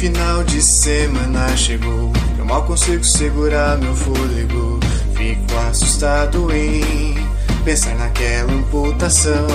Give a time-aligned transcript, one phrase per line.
[0.00, 2.10] final de semana chegou.
[2.38, 4.80] Eu mal consigo segurar meu fôlego.
[5.14, 7.14] Fico assustado em
[7.66, 9.46] pensar naquela amputação.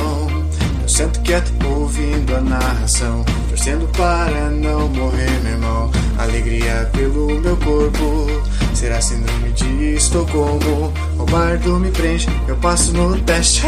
[0.83, 5.91] Eu sento quieto ouvindo a narração, torcendo para não morrer, meu irmão.
[6.19, 8.27] Alegria pelo meu corpo,
[8.75, 10.93] será síndrome de Estocolmo.
[11.17, 13.63] O bardo me prende, eu passo no teste.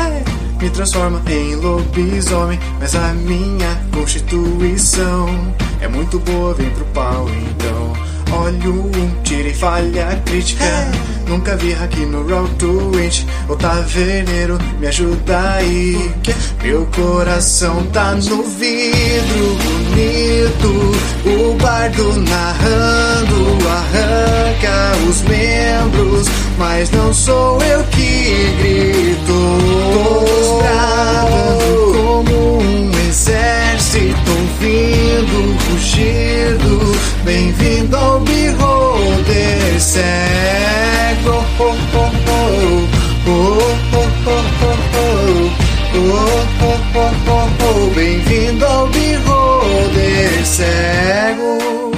[0.59, 7.93] Me transforma em lobisomem, mas a minha constituição é muito boa, vem pro pau então.
[8.31, 10.65] Olho um, tira e falha crítica.
[11.27, 13.25] Nunca vi aqui no Rock to It.
[13.47, 16.11] O taverneiro me ajuda aí.
[16.63, 20.91] Meu coração tá no vidro bonito.
[21.25, 26.27] O bardo narrando arranca os membros.
[26.57, 30.36] Mas não sou eu que grito.
[30.57, 36.77] Bravo como um exército ouvindo fugindo.
[36.77, 36.97] rugido.
[37.23, 41.43] Bem-vindo ao birro de Cego.
[41.59, 42.87] Oh, oh, oh.
[43.29, 43.31] Oh,
[43.93, 45.67] oh, oh, oh, oh.
[45.99, 46.01] Oh,
[46.63, 47.95] oh, oh, oh.
[47.95, 51.96] Bem-vindo ao Beholder Cego.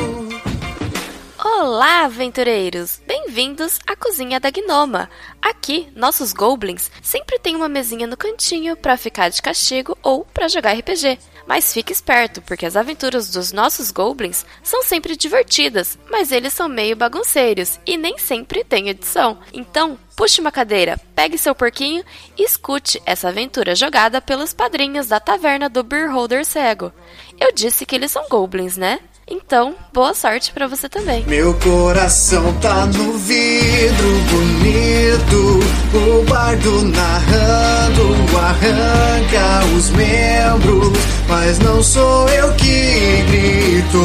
[1.79, 3.01] Olá, aventureiros!
[3.07, 5.09] Bem-vindos à cozinha da Gnoma.
[5.41, 10.49] Aqui, nossos goblins sempre têm uma mesinha no cantinho para ficar de castigo ou para
[10.49, 11.17] jogar RPG.
[11.47, 16.67] Mas fique esperto, porque as aventuras dos nossos goblins são sempre divertidas, mas eles são
[16.67, 19.39] meio bagunceiros e nem sempre têm edição.
[19.53, 22.03] Então, puxe uma cadeira, pegue seu porquinho
[22.37, 26.91] e escute essa aventura jogada pelos padrinhos da taverna do Beholder Cego.
[27.39, 28.99] Eu disse que eles são goblins, né?
[29.31, 31.23] Então, boa sorte para você também.
[31.27, 35.59] Meu coração tá no vidro bonito,
[35.93, 38.19] o bardo narrando
[38.49, 44.01] arranca os membros, mas não sou eu que grito.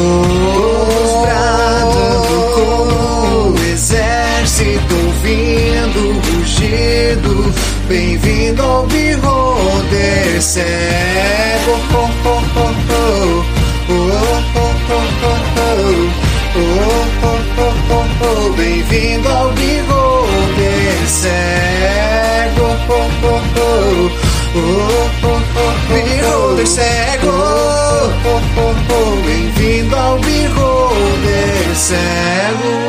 [1.23, 7.53] Bradando como o exército ouvindo rugido,
[7.87, 11.71] bem-vindo ao Beholder cego.
[11.95, 13.65] Oh, oh, oh, oh.
[13.87, 14.74] Oh, oh, oh,
[18.55, 22.67] Bem-vindo ao Bigode Cego.
[25.89, 27.31] Bigode Cego.
[29.25, 32.84] Bem-vindo ao Bigode Cego.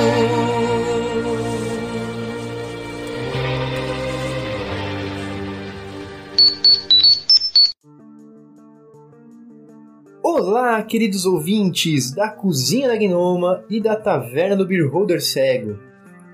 [10.49, 15.77] Olá, queridos ouvintes da Cozinha da Gnoma e da Taverna do Beholder Cego.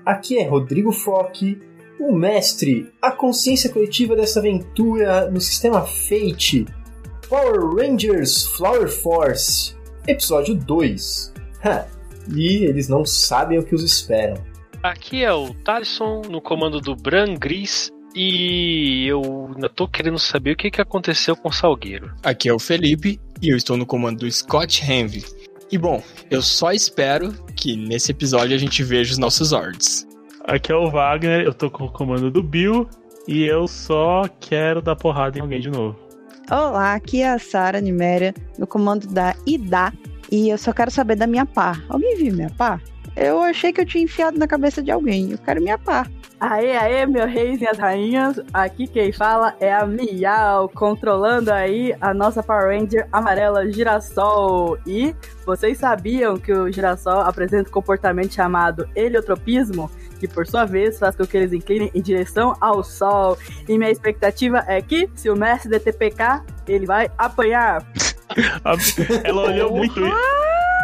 [0.05, 1.59] Aqui é Rodrigo Fock,
[1.99, 6.63] o mestre, a consciência coletiva dessa aventura no sistema Fate,
[7.27, 9.75] Power Rangers Flower Force,
[10.07, 11.33] episódio 2.
[11.65, 11.87] Ha,
[12.35, 14.37] e eles não sabem o que os esperam.
[14.83, 20.51] Aqui é o Thaleson no comando do Bran Gris e eu ainda tô querendo saber
[20.51, 22.13] o que, que aconteceu com o Salgueiro.
[22.23, 25.23] Aqui é o Felipe e eu estou no comando do Scott Henry.
[25.71, 30.07] E bom, eu só espero que nesse episódio a gente veja os nossos Zords.
[30.45, 32.87] Aqui é o Wagner, eu tô com o comando do Bill
[33.27, 35.97] e eu só quero dar porrada em alguém de novo.
[36.51, 39.93] Olá, aqui é a Sara Niméria, no comando da IDA,
[40.29, 41.81] e eu só quero saber da minha pá.
[41.87, 42.81] Alguém viu minha pá?
[43.15, 45.31] Eu achei que eu tinha enfiado na cabeça de alguém.
[45.31, 46.07] Eu quero minha pá.
[46.39, 48.37] Aê, aê, meus reis e as rainhas.
[48.53, 54.77] Aqui quem fala é a Miau, controlando aí a nossa Power Ranger amarela Girassol.
[54.85, 55.15] E
[55.45, 59.89] vocês sabiam que o Girassol apresenta um comportamento chamado heliotropismo?
[60.19, 63.37] Que por sua vez faz com que eles inclinem em direção ao Sol.
[63.67, 67.85] E minha expectativa é que, se o mestre DTPK, ele vai apanhar.
[69.23, 70.01] Ela olhou muito.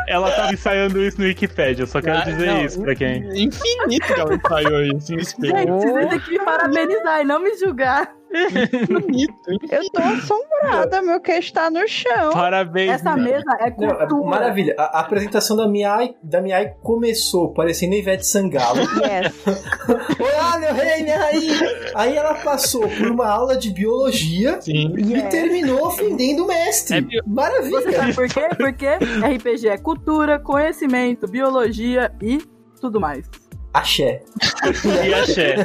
[0.09, 3.18] Ela tava ensaiando isso no Wikipedia, eu só quero Ah, dizer não, isso pra quem.
[3.44, 5.56] Infinito que ela ensaiou isso no espelho.
[5.58, 8.19] Gente, vocês têm que me parabenizar e não me julgar.
[8.31, 9.34] Infinito,
[9.72, 12.31] Eu tô assombrada, meu queixo tá no chão.
[12.31, 13.26] Parabéns, Essa meu.
[13.34, 14.29] mesa é Não, é cultura.
[14.29, 14.76] maravilha.
[14.78, 18.79] A, a apresentação da Miai, da Miai começou parecendo Ivete Sangalo.
[18.81, 19.34] Yes.
[20.20, 21.59] Olá, meu rei, minha rainha!
[21.96, 24.93] Aí ela passou por uma aula de biologia Sim.
[24.97, 25.29] e Yes.
[25.29, 26.97] terminou ofendendo o mestre.
[26.97, 27.91] É bio- Você Maravilha!
[27.91, 28.47] sabe por quê?
[28.58, 32.37] Porque RPG é cultura, conhecimento, biologia e
[32.79, 33.26] tudo mais.
[33.73, 34.23] Axé.
[35.07, 35.55] E axé.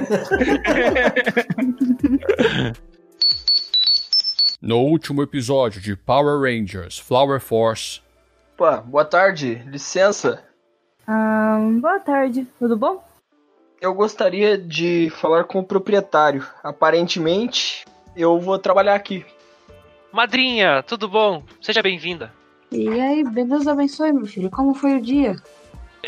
[4.61, 8.01] No último episódio de Power Rangers Flower Force,
[8.55, 10.45] Opa, boa tarde, licença.
[11.09, 13.05] Ah, boa tarde, tudo bom?
[13.81, 16.47] Eu gostaria de falar com o proprietário.
[16.63, 17.85] Aparentemente,
[18.17, 19.27] eu vou trabalhar aqui.
[20.13, 21.43] Madrinha, tudo bom?
[21.61, 22.33] Seja bem-vinda.
[22.71, 24.49] E aí, Deus abençoe, meu filho.
[24.51, 25.35] Como foi o dia?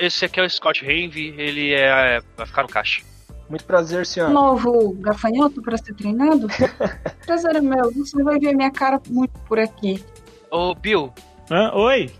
[0.00, 2.20] Esse aqui é o Scott Henry, ele é.
[2.36, 3.02] vai ficar no caixa.
[3.48, 4.30] Muito prazer, senhor.
[4.30, 6.48] Novo gafanhoto para ser treinado?
[7.24, 7.92] prazer é meu.
[7.92, 10.04] Você vai ver minha cara muito por aqui.
[10.50, 11.12] Ô, Bill,
[11.50, 11.70] Hã?
[11.74, 12.10] Oi?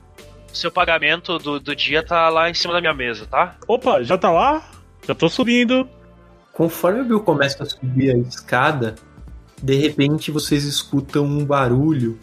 [0.53, 3.57] seu pagamento do, do dia tá lá em cima da minha mesa, tá?
[3.69, 4.65] Opa, já tá lá?
[5.07, 5.87] Já tô subindo.
[6.53, 8.95] Conforme o Bill começa a subir a escada,
[9.63, 12.19] de repente vocês escutam um barulho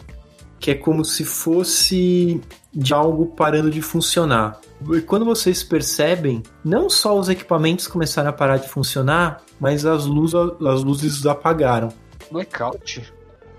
[0.58, 2.40] que é como se fosse
[2.72, 4.58] de algo parando de funcionar.
[4.92, 10.04] E quando vocês percebem, não só os equipamentos começaram a parar de funcionar, mas as,
[10.04, 11.88] luz, as luzes apagaram.
[12.30, 13.12] Blackout.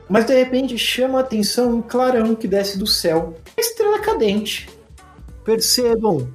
[0.07, 3.33] Mas de repente chama a atenção um clarão que desce do céu.
[3.57, 4.69] Estrela cadente.
[5.43, 6.27] Percebam,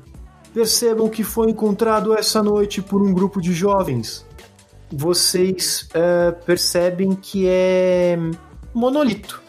[0.53, 4.27] percebam que foi encontrado essa noite por um grupo de jovens.
[4.93, 8.19] Vocês eh, percebem que é
[8.75, 9.41] monolito.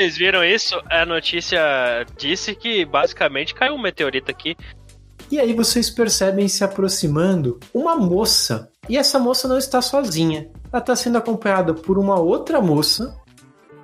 [0.00, 0.80] Vocês viram isso?
[0.88, 1.60] A notícia
[2.16, 4.56] disse que basicamente caiu um meteorito aqui.
[5.30, 8.70] E aí vocês percebem se aproximando uma moça.
[8.88, 10.48] E essa moça não está sozinha.
[10.72, 13.14] Ela está sendo acompanhada por uma outra moça.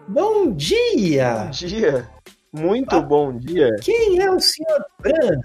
[0.09, 1.35] Bom dia!
[1.45, 2.09] Bom dia.
[2.51, 3.77] Muito bom dia.
[3.83, 4.85] Quem é o Sr.
[4.99, 5.41] Bran?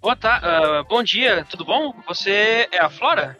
[0.00, 1.92] Ô, tá, ah, bom dia, tudo bom?
[2.08, 3.36] Você é a Flora?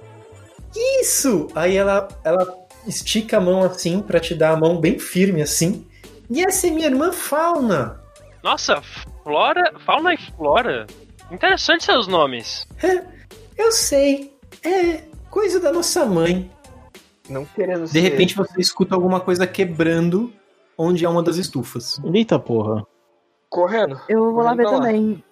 [1.01, 1.49] Isso!
[1.55, 2.47] Aí ela, ela
[2.87, 5.87] estica a mão assim pra te dar a mão bem firme assim.
[6.31, 8.01] E essa é minha irmã Fauna.
[8.43, 8.81] Nossa,
[9.25, 10.87] Flora, Fauna e Flora.
[11.31, 12.67] Interessante seus nomes.
[13.59, 14.33] Eu sei.
[14.65, 16.51] É coisa da nossa mãe.
[17.29, 20.33] Não querendo De repente você escuta alguma coisa quebrando
[20.79, 22.01] onde é uma das estufas.
[22.15, 22.87] Eita porra.
[23.49, 24.01] Correndo.
[24.09, 25.23] Eu vou lá ver também.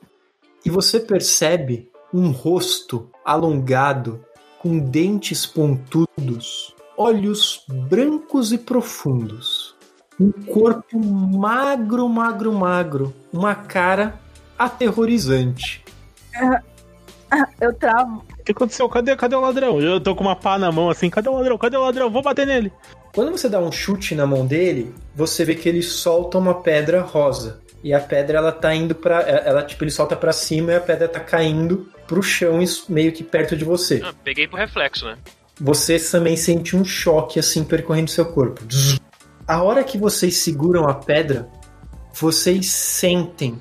[0.64, 4.24] E você percebe um rosto alongado,
[4.58, 9.76] com dentes pontudos, olhos brancos e profundos,
[10.20, 14.18] um corpo magro, magro, magro, uma cara
[14.58, 15.84] aterrorizante.
[17.60, 18.24] Eu travo.
[18.38, 18.88] O que aconteceu?
[18.88, 19.80] Cadê, cadê o ladrão?
[19.80, 21.10] Eu tô com uma pá na mão assim.
[21.10, 21.58] Cadê o ladrão?
[21.58, 22.10] Cadê o ladrão?
[22.10, 22.72] Vou bater nele.
[23.14, 27.02] Quando você dá um chute na mão dele, você vê que ele solta uma pedra
[27.02, 27.60] rosa.
[27.84, 30.80] E a pedra ela tá indo para ela tipo ele solta pra cima e a
[30.80, 34.00] pedra tá caindo pro chão meio que perto de você.
[34.04, 35.16] Ah, peguei por reflexo, né?
[35.60, 38.62] Você também sente um choque assim percorrendo seu corpo.
[39.48, 41.48] A hora que vocês seguram a pedra,
[42.12, 43.58] vocês sentem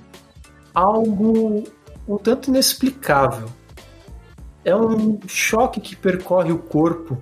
[0.75, 1.63] algo
[2.05, 3.47] um tanto inexplicável.
[4.65, 7.17] É um choque que percorre o corpo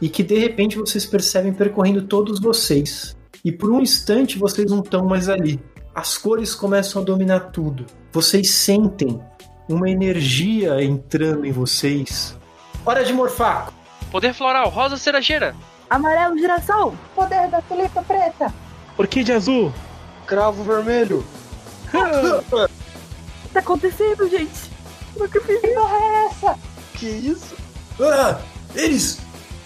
[0.00, 3.14] e que de repente vocês percebem percorrendo todos vocês.
[3.44, 5.60] E por um instante vocês não estão mais ali.
[5.94, 7.84] As cores começam a dominar tudo.
[8.10, 9.20] Vocês sentem
[9.68, 12.34] uma energia entrando em vocês.
[12.82, 13.70] Hora de morfar!
[14.10, 15.54] Poder floral, rosa cerejeira.
[15.88, 16.94] Amarelo, girassol.
[17.14, 18.52] Poder da tulipa preta.
[18.98, 19.72] Orquídea azul.
[20.26, 21.24] Cravo vermelho.
[21.92, 22.68] O
[23.48, 24.70] que tá acontecendo, gente?
[25.16, 26.58] Nunca fiz Que porra é essa?
[26.94, 27.54] Que isso?
[28.00, 28.38] Ah!
[28.74, 29.18] Eles!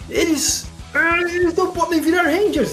[0.09, 0.67] Eles!
[0.95, 2.73] Eles não podem virar Rangers!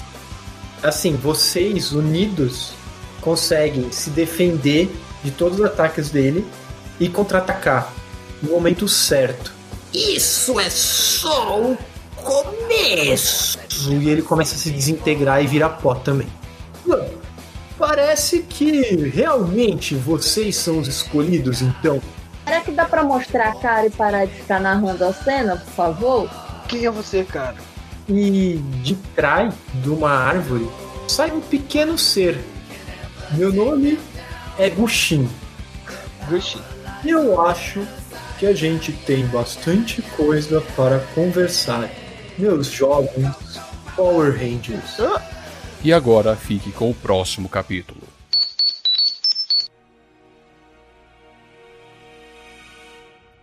[0.82, 2.72] Assim, vocês unidos
[3.20, 4.94] conseguem se defender
[5.24, 6.46] de todos os ataques dele
[7.00, 7.92] e contra-atacar
[8.42, 9.52] no momento certo.
[9.92, 11.78] Isso é só o
[12.22, 13.58] começo!
[13.88, 16.26] E ele começa a se desintegrar e virar pó também.
[16.86, 17.08] Bom,
[17.78, 18.82] Parece que
[19.14, 22.02] realmente vocês são os escolhidos, então.
[22.44, 25.72] Será que dá pra mostrar a cara e parar de ficar narrando a cena, por
[25.72, 26.30] favor?
[26.66, 27.54] Quem é você, cara?
[28.08, 30.68] E de trás de uma árvore
[31.06, 32.40] sai um pequeno ser.
[33.30, 33.96] Meu nome
[34.58, 35.28] é Gushin.
[36.28, 36.60] Gushi.
[37.04, 37.86] E eu acho
[38.40, 41.88] que a gente tem bastante coisa para conversar.
[42.38, 43.60] Meus jovens
[43.96, 44.96] Power Rangers.
[45.82, 48.00] E agora fique com o próximo capítulo.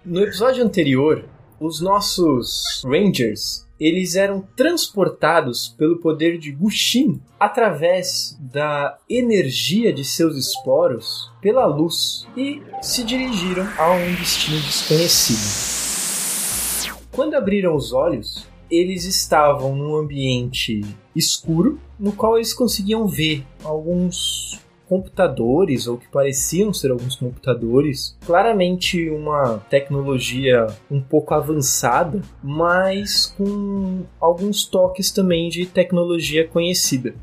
[0.06, 1.26] No episódio anterior,
[1.60, 10.38] os nossos Rangers eles eram transportados pelo poder de Gushin através da energia de seus
[10.38, 15.76] esporos pela luz e se dirigiram a um destino desconhecido.
[17.12, 20.82] Quando abriram os olhos, eles estavam num ambiente
[21.16, 29.10] escuro no qual eles conseguiam ver alguns computadores ou que pareciam ser alguns computadores, claramente
[29.10, 37.16] uma tecnologia um pouco avançada, mas com alguns toques também de tecnologia conhecida.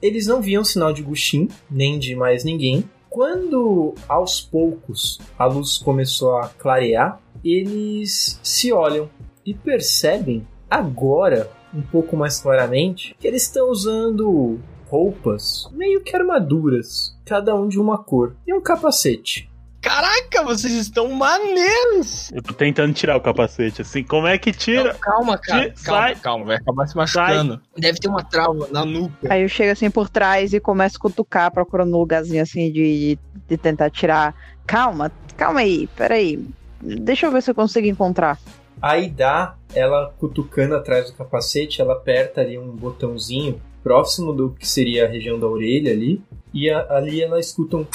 [0.00, 2.84] Eles não viam sinal de Gushin, nem de mais ninguém.
[3.08, 9.08] Quando aos poucos a luz começou a clarear, eles se olham
[9.46, 17.16] e percebem agora, um pouco mais claramente, que eles estão usando roupas meio que armaduras,
[17.24, 19.50] cada um de uma cor, e um capacete.
[19.80, 22.32] Caraca, vocês estão maneiros!
[22.32, 24.02] Eu tô tentando tirar o capacete, assim.
[24.02, 24.94] Como é que tira?
[24.94, 25.62] Não, calma, cara.
[25.70, 26.14] Tira- calma, sai.
[26.16, 27.60] calma, vai acabar se machucando.
[27.76, 29.30] Deve ter uma trava na nuca.
[29.32, 33.18] Aí eu chego assim por trás e começo a cutucar, procurando um lugarzinho assim de,
[33.46, 34.34] de tentar tirar.
[34.66, 36.42] Calma, calma aí, peraí.
[36.80, 38.38] Deixa eu ver se eu consigo encontrar.
[38.80, 44.66] Aí dá, ela cutucando atrás do capacete, ela aperta ali um botãozinho próximo do que
[44.68, 47.86] seria a região da orelha ali, e a- ali ela escuta um.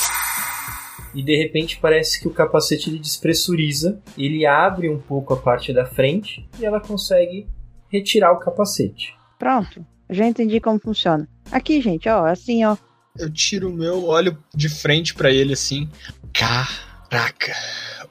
[1.15, 5.73] E de repente parece que o capacete ele despressuriza, ele abre um pouco a parte
[5.73, 7.47] da frente e ela consegue
[7.87, 9.15] retirar o capacete.
[9.39, 11.27] Pronto, já entendi como funciona.
[11.51, 12.77] Aqui, gente, ó, assim, ó.
[13.17, 15.89] Eu tiro o meu, olho de frente pra ele assim.
[16.31, 17.53] Caraca,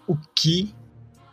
[0.09, 0.75] o que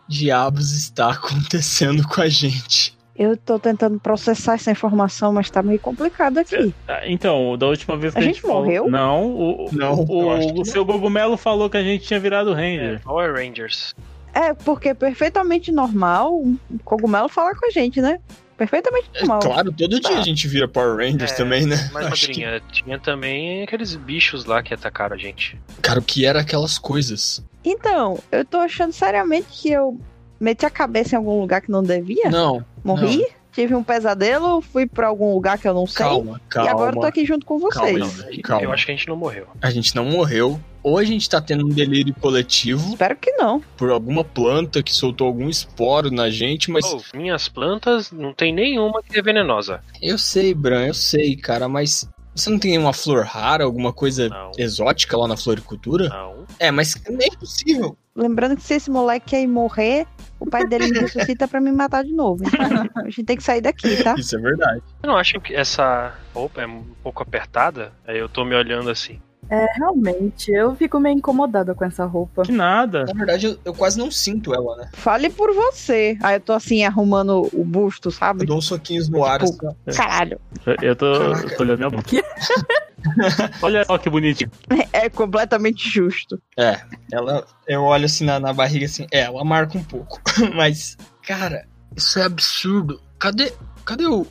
[0.07, 2.95] diabos está acontecendo com a gente?
[3.17, 6.73] Eu tô tentando processar essa informação, mas tá meio complicado aqui.
[6.85, 8.89] Ah, Então, da última vez que A a, gente gente falou- morreu?
[8.89, 10.53] Não, o, Não, o, não.
[10.61, 13.01] o seu Gogumelo falou que a gente tinha virado É, Ranger.
[13.03, 13.95] Power Rangers.
[14.33, 18.19] É, porque é perfeitamente normal um cogumelo falar com a gente, né?
[18.57, 19.39] Perfeitamente normal.
[19.41, 21.89] Claro, todo dia a gente vira Power Rangers É, também, né?
[21.93, 25.59] Mas, Acho madrinha, tinha também aqueles bichos lá que atacaram a gente.
[25.75, 27.43] que- Cara, o que era aquelas coisas?
[27.63, 29.99] Então, eu tô achando seriamente que eu
[30.39, 32.29] meti a cabeça em algum lugar que não devia?
[32.29, 32.63] Não.
[32.83, 33.25] Morri?
[33.51, 36.05] Tive um pesadelo, fui pra algum lugar que eu não sei.
[36.05, 36.69] Calma, calma.
[36.69, 37.97] E agora eu tô aqui junto com vocês.
[37.97, 38.63] Calma, calma.
[38.63, 39.47] Eu acho que a gente não morreu.
[39.61, 40.59] A gente não morreu.
[40.85, 43.59] Ou a gente tá tendo um delírio coletivo Espero que não.
[43.75, 46.85] por alguma planta que soltou algum esporo na gente, mas.
[46.85, 49.81] Oh, minhas plantas não tem nenhuma que é venenosa.
[49.99, 52.07] Eu sei, Bran, eu sei, cara, mas.
[52.35, 54.51] Você não tem uma flor rara, alguma coisa Não.
[54.59, 56.09] exótica lá na floricultura?
[56.09, 56.45] Não.
[56.59, 57.97] É, mas nem é possível.
[58.15, 60.05] Lembrando que se esse moleque aí morrer,
[60.39, 62.43] o pai dele me ressuscita pra me matar de novo.
[62.45, 64.13] Então, a gente tem que sair daqui, tá?
[64.19, 64.83] Isso é verdade.
[65.01, 67.91] Eu não acho que essa roupa é um pouco apertada.
[68.05, 69.19] Aí eu tô me olhando assim.
[69.49, 72.41] É, realmente, eu fico meio incomodada com essa roupa.
[72.43, 73.05] Que nada.
[73.05, 74.89] Na verdade, eu, eu quase não sinto ela, né?
[74.93, 76.17] Fale por você.
[76.23, 78.45] Aí eu tô assim, arrumando o busto, Eu sabe?
[78.45, 79.41] dou uns soquinhos no ar.
[79.43, 79.97] Tipo, assim.
[79.97, 80.39] caralho.
[80.65, 81.47] Eu- Eu tô, Caraca.
[81.47, 82.09] eu tô olhando minha boca.
[83.61, 84.49] Olha só que bonitinho.
[84.91, 86.41] É completamente justo.
[86.57, 86.79] É,
[87.11, 87.45] ela.
[87.67, 89.05] Eu olho assim na, na barriga assim.
[89.11, 90.19] É, ela marca um pouco.
[90.55, 92.99] Mas, cara, isso é absurdo.
[93.19, 93.53] Cadê.
[93.85, 94.25] Cadê o.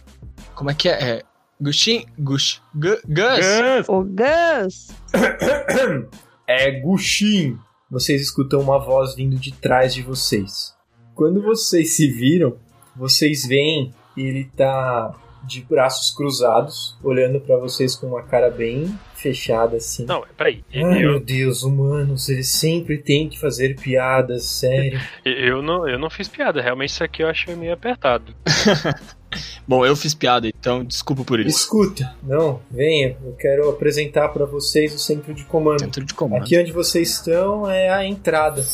[0.55, 0.93] Como é que é?
[1.19, 1.23] É.
[1.61, 2.05] Gustin?
[2.19, 2.61] Gus.
[2.75, 3.47] Gu- Gus?
[3.47, 4.89] Gus, Ô, Gus!
[6.47, 7.59] É Gushin.
[7.91, 10.75] Vocês escutam uma voz vindo de trás de vocês.
[11.15, 12.57] Quando vocês se viram,
[12.95, 15.15] vocês veem ele tá
[15.47, 20.05] de braços cruzados, olhando pra vocês com uma cara bem fechada assim.
[20.05, 20.63] Não, peraí.
[20.75, 25.01] Ai meu Eu, Deus, humanos, eles sempre têm que fazer piadas, sério.
[25.25, 26.61] eu, não, eu não fiz piada.
[26.61, 28.35] Realmente isso aqui eu achei meio apertado.
[29.67, 31.59] Bom, eu fiz piada, então desculpa por isso.
[31.59, 35.81] Escuta, não, venha, eu quero apresentar pra vocês o centro de comando.
[35.81, 36.43] Centro de comando.
[36.43, 38.65] Aqui onde vocês estão é a entrada.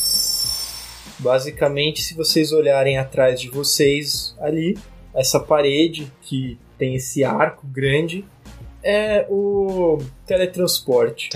[1.17, 4.77] Basicamente, se vocês olharem atrás de vocês ali,
[5.13, 8.25] essa parede que tem esse arco grande
[8.83, 11.29] é o teletransporte.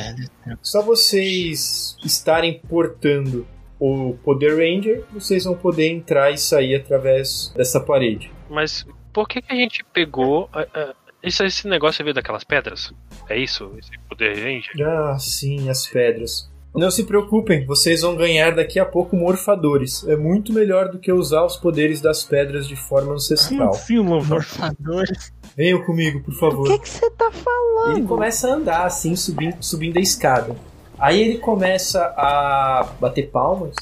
[0.61, 3.47] Só vocês estarem portando
[3.79, 8.31] o Poder Ranger, vocês vão poder entrar e sair através dessa parede.
[8.49, 10.49] Mas por que, que a gente pegou.
[10.53, 12.93] ah, esse, esse negócio veio daquelas pedras?
[13.29, 13.71] É isso?
[13.79, 14.87] Esse poder ranger?
[14.87, 16.51] Ah, sim, as pedras.
[16.77, 20.05] Não se preocupem, vocês vão ganhar daqui a pouco morfadores.
[20.07, 23.73] É muito melhor do que usar os poderes das pedras de forma ancestral.
[23.73, 23.99] sim.
[23.99, 25.31] Morfadores.
[25.55, 26.67] Venham comigo, por O favor.
[26.67, 27.97] que que você tá falando?
[27.97, 30.55] Ele começa a andar assim, subindo, subindo a escada.
[30.99, 33.75] Aí ele começa a bater palmas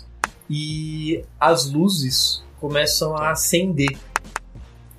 [0.49, 3.97] e as luzes começam a acender.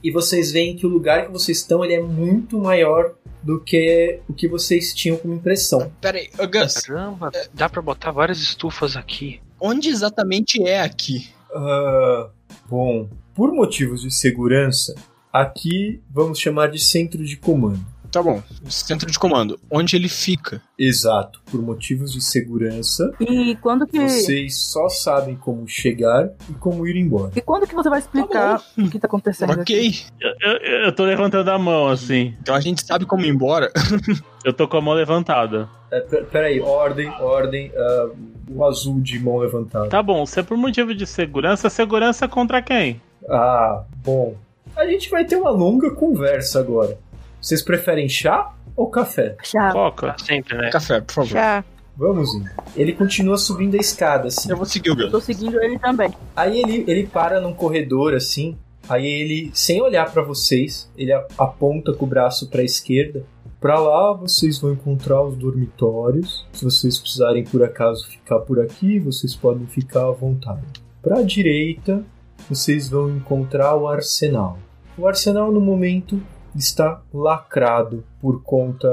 [0.03, 4.21] E vocês veem que o lugar que vocês estão ele é muito maior do que
[4.29, 5.93] o que vocês tinham como impressão.
[6.01, 9.41] Pera aí, Gus, Caramba, dá pra botar várias estufas aqui.
[9.61, 11.29] onde exatamente é aqui?
[11.55, 12.31] Ah,
[12.69, 14.95] bom, por motivos de segurança,
[15.33, 17.85] aqui vamos chamar de centro de comando.
[18.14, 19.59] Tá bom, centro de comando.
[19.71, 20.62] Onde ele fica?
[20.78, 23.99] Exato, por motivos de segurança, E quando que.
[23.99, 27.33] vocês só sabem como chegar e como ir embora.
[27.35, 29.61] E quando que você vai explicar o que tá acontecendo aqui?
[29.75, 29.94] Ok.
[30.21, 30.30] Eu,
[30.61, 32.35] eu- eu tô levantando a mão, assim.
[32.40, 33.71] Então a gente sabe como ir embora.
[34.44, 35.68] Eu tô com a mão levantada.
[35.90, 38.11] É, pe- peraí, ordem, ordem, ah,
[38.50, 39.88] o azul de mão levantada.
[39.88, 43.00] Tá bom, se é por motivo de segurança, segurança contra quem?
[43.26, 44.37] Ah, bom.
[44.76, 46.99] A gente vai ter uma longa conversa agora.
[47.45, 49.37] Vocês preferem chá ou café?
[49.43, 49.71] Chá.
[49.71, 50.15] Coca.
[50.15, 50.71] Pra sempre, né?
[50.71, 51.29] Café, por favor.
[51.29, 51.65] Já.
[51.97, 52.49] Vamos indo.
[52.75, 54.51] Ele continua subindo a escada, assim.
[54.51, 55.11] Eu vou seguir o Gus.
[55.11, 56.11] Tô seguindo ele também.
[56.35, 58.57] Aí ele, ele para num corredor assim.
[58.89, 63.25] Aí ele, sem olhar pra vocês, ele a- aponta com o braço pra esquerda.
[63.61, 66.47] Pra lá vocês vão encontrar os dormitórios.
[66.53, 70.63] Se vocês precisarem por acaso ficar por aqui, vocês podem ficar à vontade.
[71.03, 72.03] Pra direita,
[72.49, 74.59] vocês vão encontrar o arsenal.
[74.99, 76.21] O arsenal no momento
[76.55, 78.89] está lacrado por conta.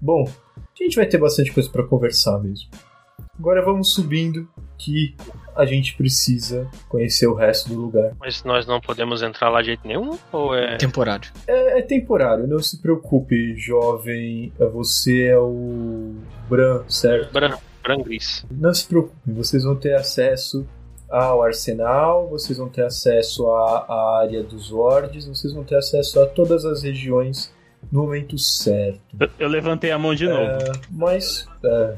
[0.00, 2.68] Bom, a gente vai ter bastante coisa para conversar mesmo.
[3.38, 5.14] Agora vamos subindo que
[5.56, 8.12] a gente precisa conhecer o resto do lugar.
[8.18, 10.18] Mas nós não podemos entrar lá de jeito nenhum?
[10.30, 10.76] Ou é.
[10.76, 11.30] Temporário.
[11.46, 14.52] É, é temporário, não se preocupe, jovem.
[14.72, 16.14] Você é o
[16.48, 17.32] Bran, certo?
[17.32, 18.44] Bran, Bran Gris.
[18.50, 20.66] Não se preocupe, vocês vão ter acesso
[21.12, 26.20] ao arsenal, vocês vão ter acesso à, à área dos Lords, vocês vão ter acesso
[26.20, 27.52] a todas as regiões
[27.90, 29.00] no momento certo.
[29.20, 30.40] Eu, eu levantei a mão de novo.
[30.42, 31.46] É, mas.
[31.64, 31.96] É,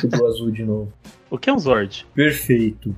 [0.00, 0.92] tudo azul de novo.
[1.30, 2.06] O que é um Zord?
[2.14, 2.94] Perfeito.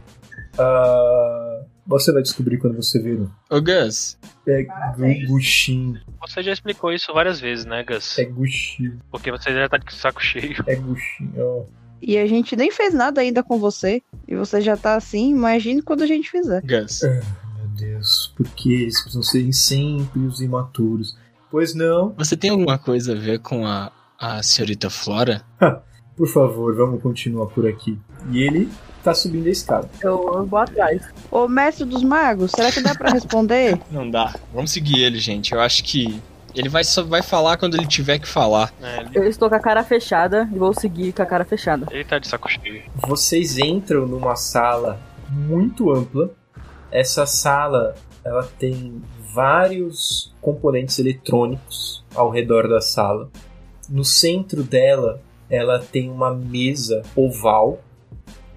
[0.59, 3.31] Ah, você vai descobrir quando você ver um.
[3.51, 4.67] Ô, Gus, É
[5.27, 5.97] Gushin.
[6.21, 8.19] Você já explicou isso várias vezes, né, Gus?
[8.19, 8.99] É Gushin.
[9.11, 10.57] Porque você já tá de saco cheio.
[10.67, 11.33] É Gushin.
[11.39, 11.65] ó.
[12.01, 14.03] E a gente nem fez nada ainda com você.
[14.27, 16.63] E você já tá assim, imagine quando a gente fizer.
[16.63, 17.03] Gus.
[17.03, 21.17] Meu Deus, por que eles precisam serem sempre os imaturos?
[21.51, 22.15] Pois não.
[22.19, 25.43] Você tem alguma coisa a ver com a, a senhorita Flora?
[26.17, 27.99] Por favor, vamos continuar por aqui.
[28.31, 28.71] E ele
[29.05, 29.89] tá subindo a escada.
[30.03, 31.03] Eu, eu vou atrás.
[31.31, 33.79] Ô, mestre dos magos, será que dá pra responder?
[33.93, 34.35] Não dá.
[34.53, 35.53] Vamos seguir ele, gente.
[35.53, 36.21] Eu acho que
[36.57, 38.73] ele vai só vai falar quando ele tiver que falar.
[38.83, 41.87] É, ele, Eu estou com a cara fechada e vou seguir com a cara fechada.
[41.91, 42.83] ele tá de saco cheio.
[43.07, 44.99] Vocês entram numa sala
[45.29, 46.31] muito ampla.
[46.91, 47.95] Essa sala,
[48.25, 49.03] ela tem
[49.35, 53.29] vários componentes eletrônicos ao redor da sala.
[53.89, 55.21] No centro dela,
[55.51, 57.81] ela tem uma mesa oval.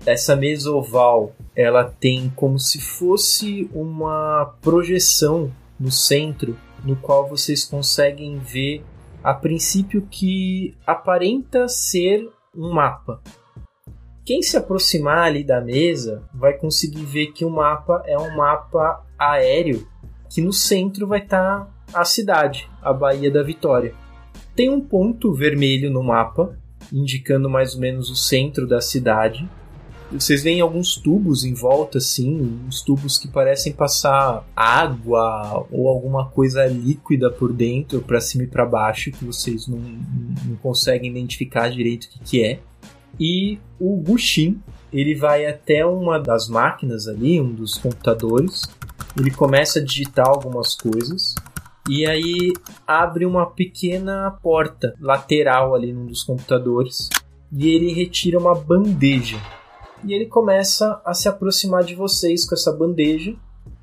[0.05, 7.63] Essa mesa oval, ela tem como se fosse uma projeção no centro, no qual vocês
[7.63, 8.83] conseguem ver
[9.23, 13.21] a princípio que aparenta ser um mapa.
[14.25, 19.03] Quem se aproximar ali da mesa vai conseguir ver que o mapa é um mapa
[19.17, 19.87] aéreo,
[20.29, 23.93] que no centro vai estar a cidade, a Baía da Vitória.
[24.55, 26.57] Tem um ponto vermelho no mapa,
[26.93, 29.49] indicando mais ou menos o centro da cidade.
[30.11, 36.27] Vocês veem alguns tubos em volta, assim, uns tubos que parecem passar água ou alguma
[36.29, 41.69] coisa líquida por dentro, para cima e para baixo, que vocês não, não conseguem identificar
[41.69, 42.59] direito o que, que é.
[43.19, 44.59] E o Gushin,
[44.91, 48.63] ele vai até uma das máquinas ali, um dos computadores.
[49.17, 51.35] Ele começa a digitar algumas coisas.
[51.87, 52.53] E aí
[52.85, 57.09] abre uma pequena porta lateral ali num dos computadores.
[57.51, 59.37] E ele retira uma bandeja.
[60.03, 63.33] E ele começa a se aproximar de vocês com essa bandeja.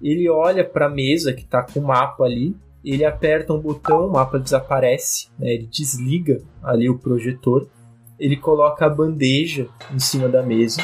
[0.02, 2.54] Ele olha para a mesa que está com o mapa ali.
[2.84, 5.28] Ele aperta um botão, o mapa desaparece.
[5.38, 5.48] né?
[5.54, 7.66] Ele desliga ali o projetor
[8.18, 10.80] ele coloca a bandeja em cima da mesa.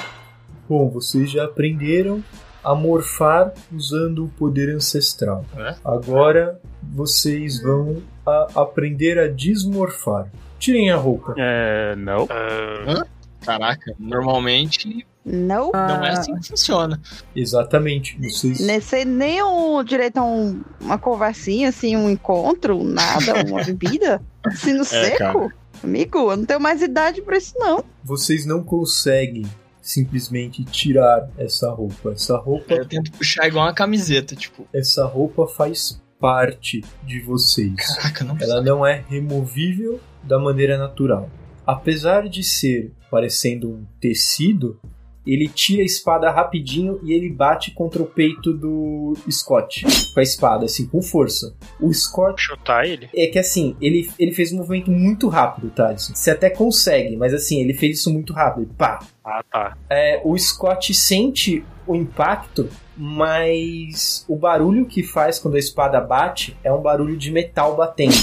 [0.68, 2.22] Bom, vocês já aprenderam
[2.62, 5.42] a morfar usando o poder ancestral.
[5.56, 5.74] É?
[5.82, 10.30] Agora vocês vão a- aprender a desmorfar.
[10.58, 11.34] Tirem a roupa.
[11.38, 11.96] É.
[11.96, 12.28] Não.
[12.28, 13.06] Ah,
[13.40, 15.70] Caraca, normalmente Não.
[15.72, 17.00] não é assim que funciona.
[17.36, 18.18] Exatamente.
[18.20, 24.20] Vocês Nesse, nem um, direito a um- uma conversinha, assim, um encontro, nada, uma bebida.
[24.44, 25.18] Assim no seco.
[25.18, 25.54] cara.
[25.84, 27.84] Amigo, eu não tenho mais idade pra isso, não.
[28.04, 29.44] vocês não conseguem
[29.80, 32.12] simplesmente tirar essa roupa.
[32.12, 37.74] Essa roupa, Eu tento puxar igual uma camiseta, tipo, essa roupa faz parte de vocês.
[37.96, 41.28] caraca, não Ela não é removível da maneira natural.
[41.66, 44.78] Apesar de ser parecendo um tecido,
[45.26, 50.22] ele tira a espada rapidinho e ele bate contra o peito do Scott com a
[50.22, 51.54] espada, assim, com força.
[51.80, 53.08] O Scott chutar ele?
[53.14, 55.92] é que assim, ele, ele fez um movimento muito rápido, tá?
[55.92, 58.74] Você até consegue, mas assim, ele fez isso muito rápido.
[58.76, 59.00] Pá!
[59.24, 59.76] Ah, tá.
[59.88, 66.56] É, o Scott sente o impacto, mas o barulho que faz quando a espada bate
[66.64, 68.14] é um barulho de metal batendo.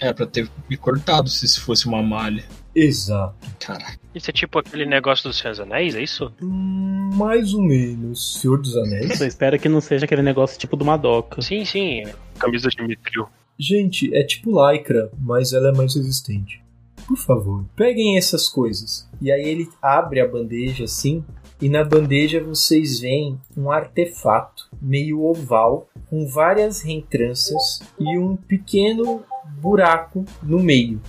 [0.00, 2.44] É pra ter me cortado se isso fosse uma malha.
[2.78, 3.34] Exato.
[3.58, 3.98] Caraca.
[4.14, 6.32] Isso é tipo aquele negócio dos Senhor dos Anéis, é isso?
[6.40, 9.20] Hum, Mais ou menos, Senhor dos Anéis.
[9.20, 11.42] Eu espero que não seja aquele negócio tipo do Madoka.
[11.42, 12.04] Sim, sim.
[12.38, 13.26] Camisa de mitril.
[13.58, 16.62] Gente, é tipo lycra, mas ela é mais resistente.
[17.06, 19.08] Por favor, peguem essas coisas.
[19.20, 21.24] E aí ele abre a bandeja assim,
[21.60, 29.24] e na bandeja vocês veem um artefato meio oval, com várias reentrâncias e um pequeno
[29.60, 31.00] buraco no meio.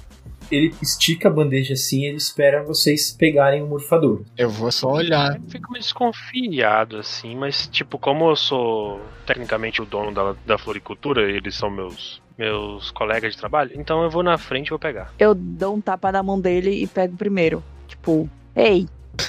[0.51, 4.23] Ele estica a bandeja assim e ele espera vocês pegarem o morfador.
[4.37, 5.35] Eu vou só olhar.
[5.35, 10.57] Eu fico meio desconfiado, assim, mas, tipo, como eu sou tecnicamente o dono da, da
[10.57, 13.71] floricultura, eles são meus meus colegas de trabalho.
[13.75, 15.13] Então eu vou na frente e vou pegar.
[15.19, 17.61] Eu dou um tapa na mão dele e pego primeiro.
[17.85, 18.87] Tipo, ei,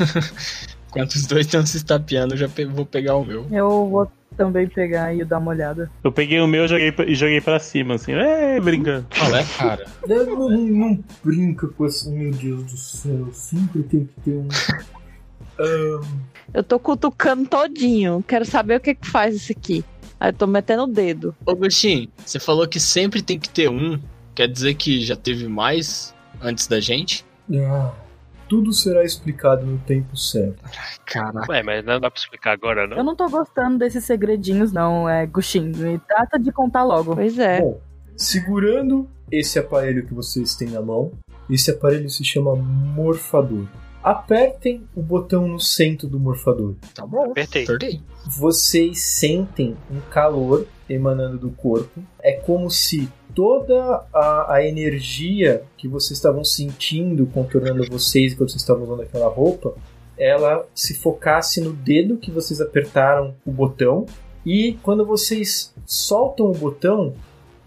[0.88, 3.46] Enquanto os dois estão se estapeando, eu já pe- vou pegar o meu.
[3.50, 5.90] Eu vou também pegar e dar uma olhada.
[6.03, 9.07] Eu peguei o meu joguei, e joguei pra cima, assim, é, brincando.
[9.14, 9.87] Qual é, cara?
[10.09, 12.09] Não, não, não brinca com essa.
[12.11, 14.48] Meu Deus do céu, sempre tem que ter um.
[15.59, 16.00] Ahn,
[16.55, 18.24] eu tô cutucando todinho.
[18.26, 19.85] Quero saber o que que faz isso aqui.
[20.18, 21.37] Aí eu tô metendo o dedo.
[21.44, 24.00] Ô, Gustin, você falou que sempre tem que ter um.
[24.35, 27.26] Quer dizer que já teve mais antes da gente?
[27.57, 27.92] ah,
[28.51, 30.61] tudo será explicado no tempo certo.
[31.07, 31.53] Caraca.
[31.53, 32.97] Ué, mas não dá pra explicar agora, não?
[32.97, 35.69] Eu não tô gostando desses segredinhos, não, é Gushin.
[35.69, 37.15] Me trata de contar logo.
[37.15, 37.61] Pois é.
[37.61, 37.81] Bom,
[38.17, 41.13] segurando esse aparelho que vocês têm na mão,
[41.49, 43.67] esse aparelho se chama morfador.
[44.03, 46.75] Apertem o botão no centro do morfador.
[46.95, 47.31] Tá bom.
[47.31, 47.65] Apertei.
[47.65, 48.01] Apertei.
[48.27, 52.01] Vocês sentem um calor emanando do corpo.
[52.23, 58.63] É como se toda a, a energia que vocês estavam sentindo contornando vocês quando vocês
[58.63, 59.75] estavam usando aquela roupa,
[60.19, 64.07] ela se focasse no dedo que vocês apertaram o botão.
[64.45, 67.15] E quando vocês soltam o botão,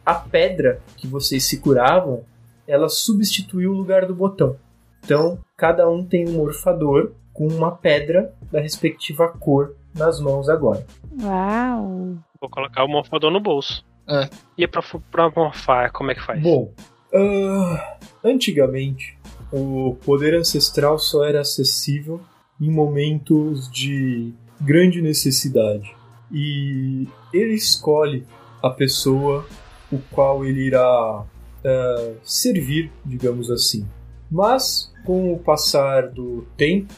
[0.05, 2.23] a pedra que vocês seguravam,
[2.67, 4.55] ela substituiu o lugar do botão.
[5.03, 10.85] Então, cada um tem um morfador com uma pedra da respectiva cor nas mãos agora.
[11.21, 12.17] Uau.
[12.39, 13.85] Vou colocar o morfador no bolso.
[14.07, 14.29] É.
[14.57, 16.41] E pra, pra morfar, como é que faz?
[16.41, 16.71] Bom,
[17.13, 19.17] ah, antigamente
[19.51, 22.19] o poder ancestral só era acessível
[22.59, 25.95] em momentos de grande necessidade.
[26.31, 28.25] E ele escolhe
[28.61, 29.45] a pessoa
[29.91, 31.25] o qual ele irá
[31.65, 33.87] ah, servir, digamos assim.
[34.33, 36.91] Mas, com o passar do tempo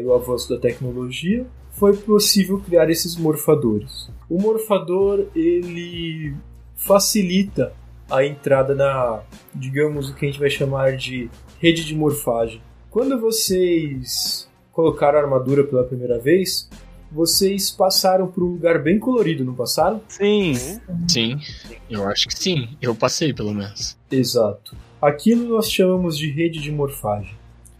[0.00, 4.10] e o avanço da tecnologia, foi possível criar esses morfadores.
[4.28, 6.34] O morfador ele
[6.74, 7.72] facilita
[8.10, 9.22] a entrada na,
[9.54, 12.60] digamos, o que a gente vai chamar de rede de morfagem.
[12.90, 16.68] Quando vocês colocaram a armadura pela primeira vez,
[17.12, 20.00] vocês passaram por um lugar bem colorido, não passaram?
[20.08, 20.54] Sim.
[21.06, 21.38] Sim,
[21.88, 22.76] eu acho que sim.
[22.82, 23.96] Eu passei, pelo menos.
[24.10, 24.76] Exato.
[25.00, 27.34] Aquilo nós chamamos de rede de morfagem.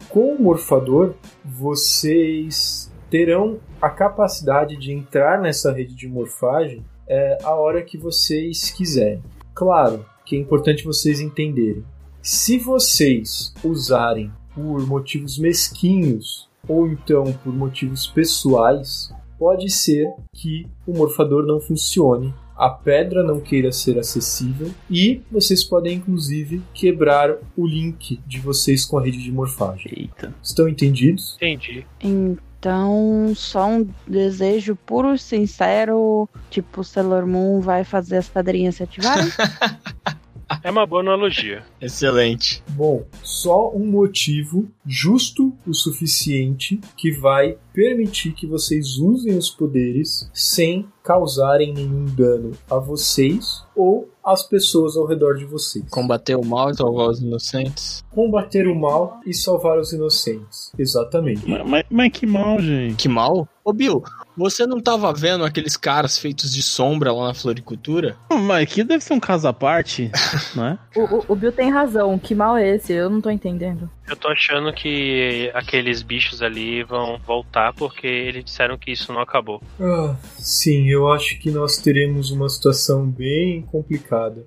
[0.09, 7.55] Com o morfador, vocês terão a capacidade de entrar nessa rede de morfagem é, a
[7.55, 9.23] hora que vocês quiserem.
[9.55, 11.85] Claro que é importante vocês entenderem.
[12.23, 20.97] Se vocês usarem por motivos mesquinhos ou então por motivos pessoais, pode ser que o
[20.97, 27.67] morfador não funcione, a pedra não queira ser acessível e vocês podem inclusive quebrar o
[27.67, 29.91] link de vocês com a rede de morfagem.
[29.97, 30.35] Eita.
[30.43, 31.37] Estão entendidos?
[31.37, 31.87] Entendi.
[31.99, 38.83] Então, só um desejo puro e sincero, tipo, Sailor Moon vai fazer as pedrinhas se
[38.83, 39.27] ativarem?
[40.65, 41.63] É uma boa analogia.
[41.81, 42.63] Excelente.
[42.71, 50.29] Bom, só um motivo justo o suficiente que vai permitir que vocês usem os poderes
[50.35, 55.85] sem causarem nenhum dano a vocês ou às pessoas ao redor de vocês.
[55.89, 58.05] Combater o mal e salvar os inocentes.
[58.11, 60.73] Combater o mal e salvar os inocentes.
[60.79, 61.49] Exatamente.
[61.49, 62.97] Mas, mas- mas que mal, gente.
[62.97, 63.49] Que mal?
[63.63, 64.03] Ô, Bill,
[64.37, 68.17] você não tava vendo aqueles caras feitos de sombra lá na floricultura?
[68.31, 70.11] Mas aqui deve ser um caso à parte,
[70.57, 70.79] não é?
[70.97, 72.19] O, o, o Bill tem razão.
[72.19, 72.93] Que mal é esse?
[72.93, 73.91] Eu não tô entendendo.
[74.09, 79.21] Eu tô achando que aqueles bichos ali vão voltar porque eles disseram que isso não
[79.21, 79.63] acabou.
[79.79, 84.47] Ah, sim, eu acho que nós teremos uma situação bem complicada.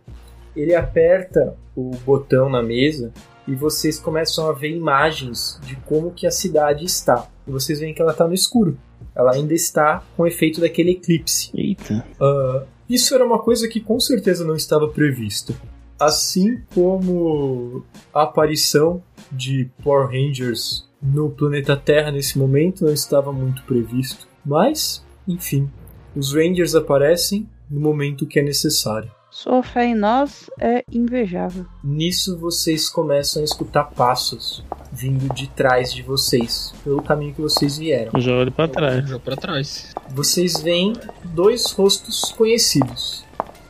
[0.56, 3.14] Ele aperta o botão na mesa
[3.48, 7.28] e vocês começam a ver imagens de como que a cidade está.
[7.48, 8.78] E vocês veem que ela está no escuro.
[9.16, 11.52] Ela ainda está com o efeito daquele eclipse.
[11.54, 12.06] Eita.
[12.20, 15.54] Ah, isso era uma coisa que com certeza não estava prevista.
[16.00, 23.64] Assim como a aparição de Power Rangers no planeta Terra nesse momento não estava muito
[23.64, 24.28] previsto.
[24.46, 25.70] Mas, enfim,
[26.16, 29.12] os Rangers aparecem no momento que é necessário.
[29.32, 31.66] Sua fé em nós é invejável.
[31.84, 37.78] Nisso vocês começam a escutar passos vindo de trás de vocês, pelo caminho que vocês
[37.78, 38.12] vieram.
[38.14, 39.10] Eu já olho pra trás.
[39.10, 39.94] Já pra trás.
[40.10, 40.94] Vocês veem
[41.26, 43.26] dois rostos conhecidos: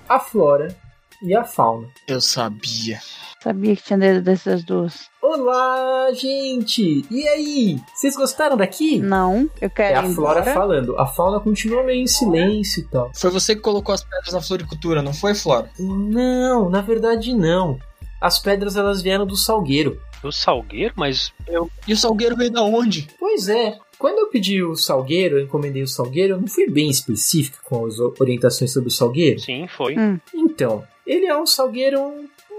[0.08, 0.76] a Flora
[1.24, 1.88] e a Fauna.
[2.08, 3.00] Eu sabia.
[3.42, 5.08] Sabia que tinha dedo dessas duas.
[5.22, 7.06] Olá, gente!
[7.12, 7.78] E aí?
[7.94, 9.00] Vocês gostaram daqui?
[9.00, 10.54] Não, eu É quero a ir Flora embora.
[10.54, 10.98] falando.
[10.98, 13.12] A Fauna continua meio em silêncio e tal.
[13.14, 15.70] Foi você que colocou as pedras na floricultura, não foi, Flora?
[15.78, 17.78] Não, na verdade não.
[18.22, 20.00] As pedras elas vieram do salgueiro.
[20.24, 20.94] Do salgueiro?
[20.96, 21.70] Mas eu.
[21.86, 23.10] E o salgueiro veio da onde?
[23.20, 23.78] Pois é.
[24.00, 27.86] Quando eu pedi o salgueiro, eu encomendei o salgueiro, eu não fui bem específica com
[27.86, 29.40] as orientações sobre o salgueiro?
[29.40, 29.98] Sim, foi.
[29.98, 30.20] Hum.
[30.34, 32.00] Então, ele é um salgueiro,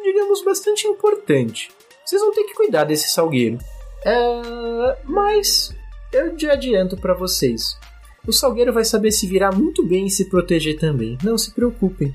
[0.02, 1.70] digamos, bastante importante.
[2.04, 3.58] Vocês vão ter que cuidar desse salgueiro.
[4.04, 5.74] É, mas
[6.12, 7.78] eu já adianto para vocês.
[8.26, 11.18] O salgueiro vai saber se virar muito bem e se proteger também.
[11.22, 12.14] Não se preocupem.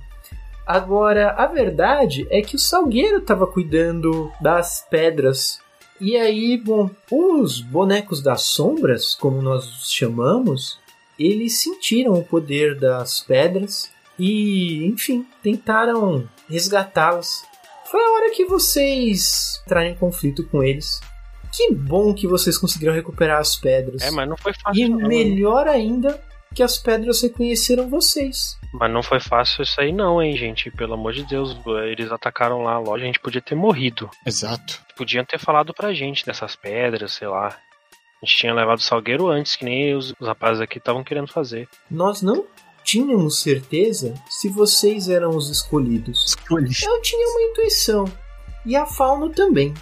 [0.69, 5.59] Agora, a verdade é que o salgueiro estava cuidando das pedras.
[5.99, 10.79] E aí, bom, os bonecos das sombras, como nós os chamamos,
[11.17, 17.43] eles sentiram o poder das pedras e, enfim, tentaram resgatá-las.
[17.89, 21.01] Foi a hora que vocês entraram em conflito com eles.
[21.51, 24.03] Que bom que vocês conseguiram recuperar as pedras.
[24.03, 24.85] É, mas não foi fácil.
[24.85, 26.21] E melhor ainda
[26.53, 28.57] que as pedras reconheceram vocês.
[28.73, 30.69] Mas não foi fácil isso aí não, hein, gente.
[30.71, 31.57] Pelo amor de Deus,
[31.87, 34.09] eles atacaram lá a loja, a gente podia ter morrido.
[34.25, 34.81] Exato.
[34.95, 37.47] Podiam ter falado pra gente dessas pedras, sei lá.
[38.21, 41.31] A gente tinha levado o salgueiro antes, que nem os, os rapazes aqui estavam querendo
[41.31, 41.67] fazer.
[41.89, 42.45] Nós não
[42.83, 46.25] tínhamos certeza se vocês eram os escolhidos.
[46.25, 46.83] Escolhidos.
[46.83, 48.05] Eu tinha uma intuição.
[48.65, 49.73] E a Fauno também.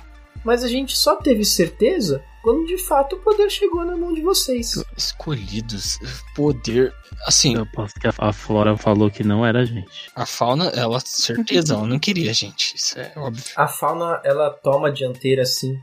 [0.45, 4.21] Mas a gente só teve certeza quando de fato o poder chegou na mão de
[4.21, 4.81] vocês.
[4.95, 5.99] Escolhidos.
[6.33, 6.93] Poder.
[7.25, 10.09] Assim, Eu aposto que a, a Flora falou que não era a gente.
[10.15, 12.73] a fauna, ela, certeza, ela não queria a gente.
[12.73, 13.43] Isso é óbvio.
[13.57, 15.77] A fauna, ela toma a dianteira assim,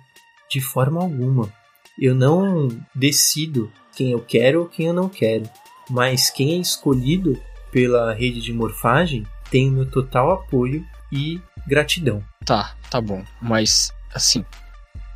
[0.50, 1.52] de forma alguma.
[2.00, 5.44] Eu não decido quem eu quero ou quem eu não quero.
[5.90, 7.38] Mas quem é escolhido
[7.70, 12.24] pela rede de morfagem tem o meu total apoio e gratidão.
[12.42, 13.22] Tá, tá bom.
[13.38, 14.42] Mas, assim,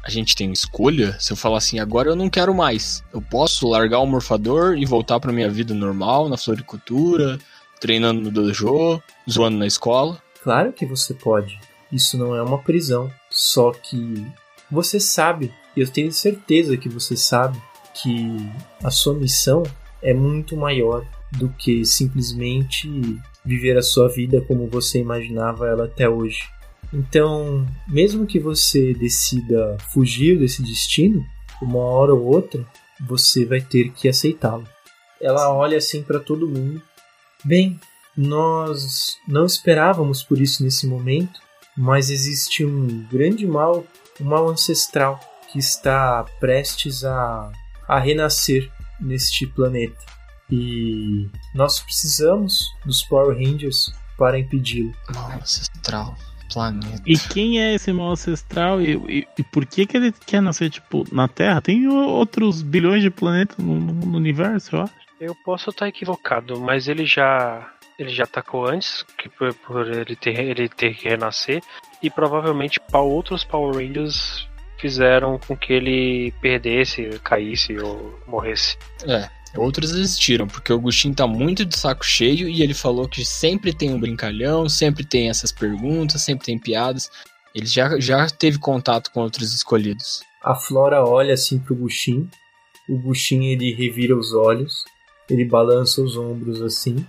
[0.04, 1.16] a gente tem escolha?
[1.20, 3.02] Se eu falar assim, agora eu não quero mais.
[3.12, 7.38] Eu posso largar o morfador e voltar pra minha vida normal, na floricultura,
[7.80, 10.20] treinando no dojo, zoando na escola?
[10.42, 11.58] Claro que você pode.
[11.92, 13.10] Isso não é uma prisão.
[13.30, 14.26] Só que
[14.70, 17.60] você sabe, e eu tenho certeza que você sabe,
[17.94, 18.36] que
[18.82, 19.62] a sua missão
[20.02, 22.88] é muito maior do que simplesmente
[23.44, 26.48] viver a sua vida como você imaginava ela até hoje.
[26.92, 31.24] Então, mesmo que você decida fugir desse destino,
[31.60, 32.64] uma hora ou outra,
[33.06, 34.66] você vai ter que aceitá-lo.
[35.20, 36.80] Ela olha assim para todo mundo.
[37.44, 37.78] Bem,
[38.16, 41.40] nós não esperávamos por isso nesse momento,
[41.76, 43.84] mas existe um grande mal,
[44.20, 45.20] um mal ancestral
[45.52, 47.52] que está prestes a,
[47.86, 48.70] a renascer
[49.00, 49.98] neste planeta.
[50.50, 54.92] E nós precisamos dos Power Rangers para impedi-lo.
[55.14, 56.16] Mal ancestral,
[56.52, 57.02] planeta.
[57.06, 60.70] E quem é esse mal ancestral e, e- e por que, que ele quer nascer,
[60.70, 61.60] tipo, na Terra?
[61.60, 64.92] Tem outros bilhões de planetas no, no- universo, eu acho.
[65.20, 70.14] Eu posso estar equivocado, mas ele já ele já atacou antes, que por, por ele
[70.14, 71.60] ter ele ter que renascer
[72.00, 74.46] e provavelmente outros Power Rangers
[74.78, 78.78] fizeram com que ele perdesse, caísse ou morresse.
[79.04, 83.24] É, outros existiram, porque o Gustin tá muito de saco cheio e ele falou que
[83.24, 87.10] sempre tem um brincalhão, sempre tem essas perguntas, sempre tem piadas.
[87.54, 90.20] Ele já, já teve contato com outros escolhidos.
[90.42, 92.28] A Flora olha assim pro Gushin.
[92.88, 94.84] O Gushin ele revira os olhos,
[95.28, 97.04] ele balança os ombros assim.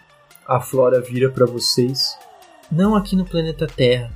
[0.48, 2.18] A Flora vira para vocês.
[2.72, 4.12] Não aqui no planeta Terra.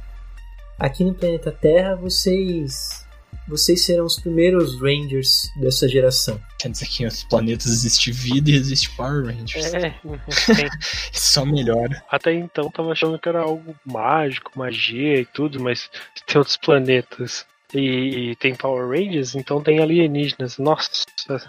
[0.79, 3.02] Aqui no planeta Terra vocês
[3.47, 6.39] vocês serão os primeiros Rangers dessa geração.
[6.59, 9.73] Quer dizer que em outros planetas existe vida e existe Power Rangers.
[9.73, 9.89] É,
[10.55, 10.69] tem-
[11.11, 12.01] Só melhora.
[12.09, 15.89] até então tava achando que era algo mágico, magia e tudo, mas
[16.25, 17.45] tem outros planetas.
[17.75, 20.59] E, e tem Power Rangers, então tem alienígenas.
[20.59, 20.91] Nossa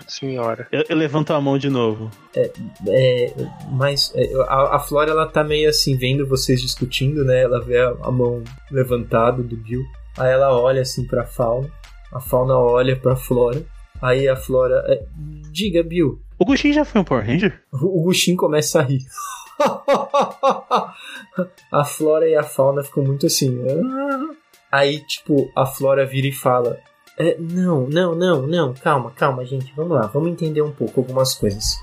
[0.09, 0.66] senhora.
[0.72, 2.11] Eu, eu levanto a mão de novo.
[2.35, 2.50] É,
[3.70, 7.42] mas é, a, a Flora ela tá meio assim vendo vocês discutindo, né?
[7.42, 9.83] Ela vê a, a mão levantada do Bill.
[10.16, 11.68] Aí ela olha assim pra Fauna.
[12.14, 13.62] A Fauna olha pra Flora.
[14.00, 15.05] Aí a Flora, é,
[15.50, 16.20] diga Bill.
[16.38, 17.61] O Gushin já foi um Power Ranger?
[17.72, 19.00] O Gushin começa a rir.
[21.70, 23.61] a Flora e a Fauna ficam muito assim.
[23.68, 24.35] "Ah".
[24.72, 26.79] Aí, tipo, a Flora vira e fala:
[27.18, 31.35] "É, Não, não, não, não, calma, calma, gente, vamos lá, vamos entender um pouco algumas
[31.35, 31.79] coisas.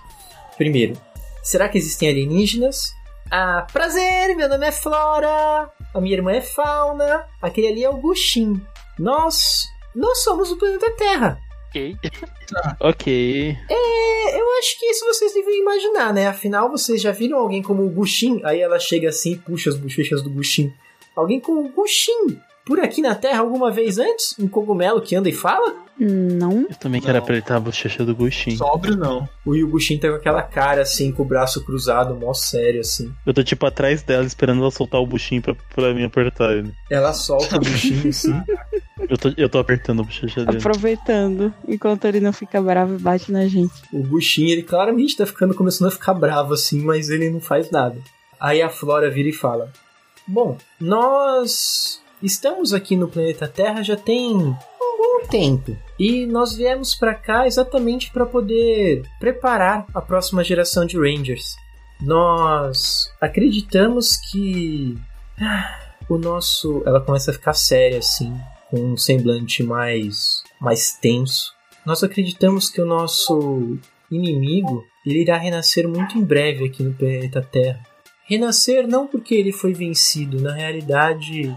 [0.58, 0.94] Primeiro,
[1.42, 2.92] será que existem alienígenas?
[3.32, 7.96] Ah, prazer, meu nome é Flora, a minha irmã é Fauna, aquele ali é o
[7.98, 8.62] Gushin.
[9.00, 9.64] Nós,
[9.96, 11.40] nós somos o planeta Terra.
[11.70, 11.96] Ok.
[12.82, 13.58] Ok.
[13.70, 16.28] É, eu acho que isso vocês devem imaginar, né?
[16.28, 18.42] Afinal, vocês já viram alguém como o Gushin?
[18.44, 20.74] Aí ela chega assim e puxa as bochechas do Gushin.
[21.16, 22.38] Alguém como o Gushin?
[22.72, 24.34] Por aqui na Terra alguma vez antes?
[24.40, 25.76] Um cogumelo que anda e fala?
[26.00, 26.68] Não.
[26.70, 28.56] Eu também quero apertar a bochecha do Gushin.
[28.56, 29.28] Sóbrio não.
[29.46, 33.14] O Yugushin tá com aquela cara assim, com o braço cruzado, mó sério assim.
[33.26, 36.72] Eu tô tipo atrás dela esperando ela soltar o buchinho pra, pra mim apertar ele.
[36.90, 38.42] Ela solta o Gushin assim.
[39.10, 40.60] Eu tô, eu tô apertando a bochecha dele.
[40.60, 43.74] Aproveitando, enquanto ele não fica bravo e bate na gente.
[43.92, 47.70] O Gushin, ele claramente tá ficando, começando a ficar bravo assim, mas ele não faz
[47.70, 47.98] nada.
[48.40, 49.70] Aí a Flora vira e fala:
[50.26, 55.76] Bom, nós estamos aqui no planeta Terra já tem um bom tempo.
[56.00, 61.56] E nós viemos para cá exatamente para poder preparar a próxima geração de Rangers.
[62.02, 64.98] Nós acreditamos que
[65.40, 65.80] ah,
[66.10, 68.36] o nosso, ela começa a ficar séria assim,
[68.70, 71.54] com um semblante mais mais tenso.
[71.86, 73.78] Nós acreditamos que o nosso
[74.10, 77.80] inimigo ele irá renascer muito em breve aqui no planeta Terra.
[78.26, 81.56] Renascer não porque ele foi vencido, na realidade,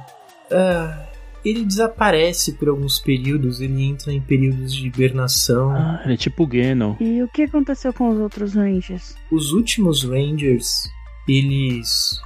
[0.55, 1.07] ah,
[1.45, 5.71] ele desaparece por alguns períodos, ele entra em períodos de hibernação.
[5.73, 6.97] Ah, ele é tipo Ganon.
[7.01, 9.15] E o que aconteceu com os outros Rangers?
[9.31, 10.89] Os últimos Rangers,
[11.29, 12.19] eles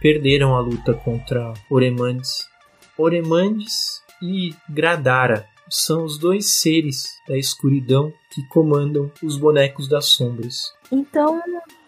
[0.00, 2.46] perderam a luta contra Oremandes.
[2.98, 10.72] Oremandes e Gradara são os dois seres da escuridão que comandam os bonecos das sombras.
[10.92, 11.40] Então,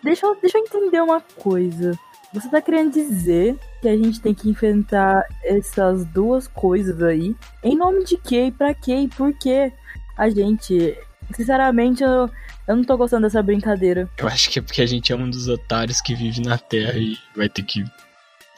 [0.03, 1.99] deixa deixa eu entender uma coisa.
[2.33, 7.35] Você tá querendo dizer que a gente tem que enfrentar essas duas coisas aí?
[7.62, 8.47] Em nome de quê?
[8.47, 8.97] E pra quê?
[8.97, 9.73] E por quê?
[10.17, 10.97] A gente.
[11.35, 12.31] Sinceramente, eu,
[12.67, 14.09] eu não tô gostando dessa brincadeira.
[14.19, 16.99] Eu acho que é porque a gente é um dos otários que vive na Terra
[16.99, 17.85] e vai ter que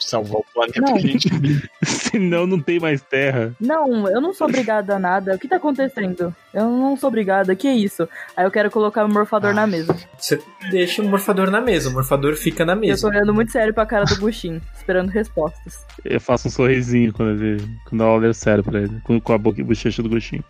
[0.05, 0.93] salvar o planeta Não.
[0.93, 1.29] que a gente.
[1.83, 3.53] Senão não tem mais terra.
[3.59, 5.35] Não, eu não sou obrigada a nada.
[5.35, 6.35] O que tá acontecendo?
[6.53, 7.55] Eu não sou obrigada.
[7.55, 8.07] Que isso?
[8.35, 9.95] Aí eu quero colocar o morfador na mesa.
[10.17, 13.07] Você deixa o morfador na mesa, o morfador fica na Eu tô mesa.
[13.07, 15.85] olhando muito sério pra cara do Gushin, esperando respostas.
[16.03, 19.37] Eu faço um sorrisinho quando, ele, quando ela olha sério pra ele, com, com a
[19.37, 20.43] boca e bochecha do gostinho.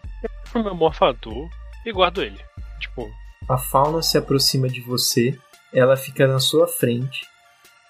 [0.51, 1.49] pro meu morfador
[1.85, 2.39] e guardo ele.
[2.79, 3.09] Tipo,
[3.49, 5.37] A fauna se aproxima de você,
[5.73, 7.21] ela fica na sua frente.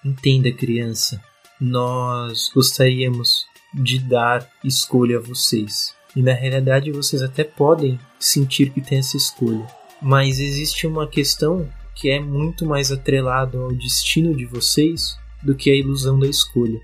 [0.04, 1.20] Entenda, criança,
[1.62, 5.94] nós gostaríamos de dar escolha a vocês.
[6.16, 9.64] E na realidade vocês até podem sentir que tem essa escolha.
[10.02, 15.70] Mas existe uma questão que é muito mais atrelado ao destino de vocês do que
[15.70, 16.80] a ilusão da escolha.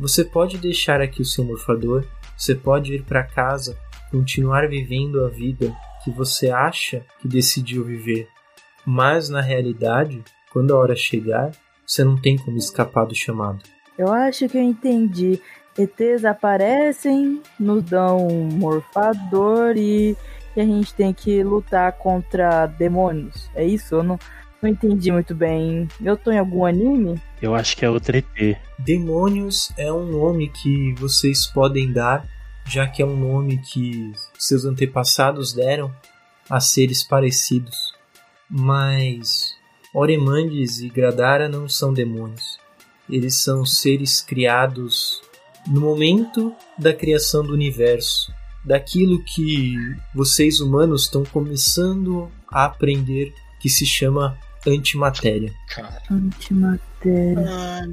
[0.00, 3.78] Você pode deixar aqui o seu morfador, você pode ir para casa,
[4.10, 8.26] continuar vivendo a vida que você acha que decidiu viver.
[8.86, 11.52] Mas na realidade, quando a hora chegar,
[11.86, 13.73] você não tem como escapar do chamado.
[13.96, 15.40] Eu acho que eu entendi.
[15.76, 20.16] ETs aparecem, nos dão um morfador e,
[20.56, 23.50] e a gente tem que lutar contra demônios.
[23.54, 23.96] É isso?
[23.96, 24.18] Eu não,
[24.62, 25.88] não entendi muito bem.
[26.02, 27.20] Eu tô em algum anime?
[27.42, 28.56] Eu acho que é outro ET.
[28.78, 32.24] Demônios é um nome que vocês podem dar,
[32.64, 35.92] já que é um nome que seus antepassados deram
[36.48, 37.94] a seres parecidos.
[38.48, 39.56] Mas
[39.92, 42.62] Oremandes e Gradara não são demônios.
[43.08, 45.22] Eles são seres criados
[45.66, 48.32] no momento da criação do universo,
[48.64, 49.74] daquilo que
[50.14, 55.52] vocês humanos estão começando a aprender que se chama antimatéria.
[55.68, 57.88] Cara, Antimatéria.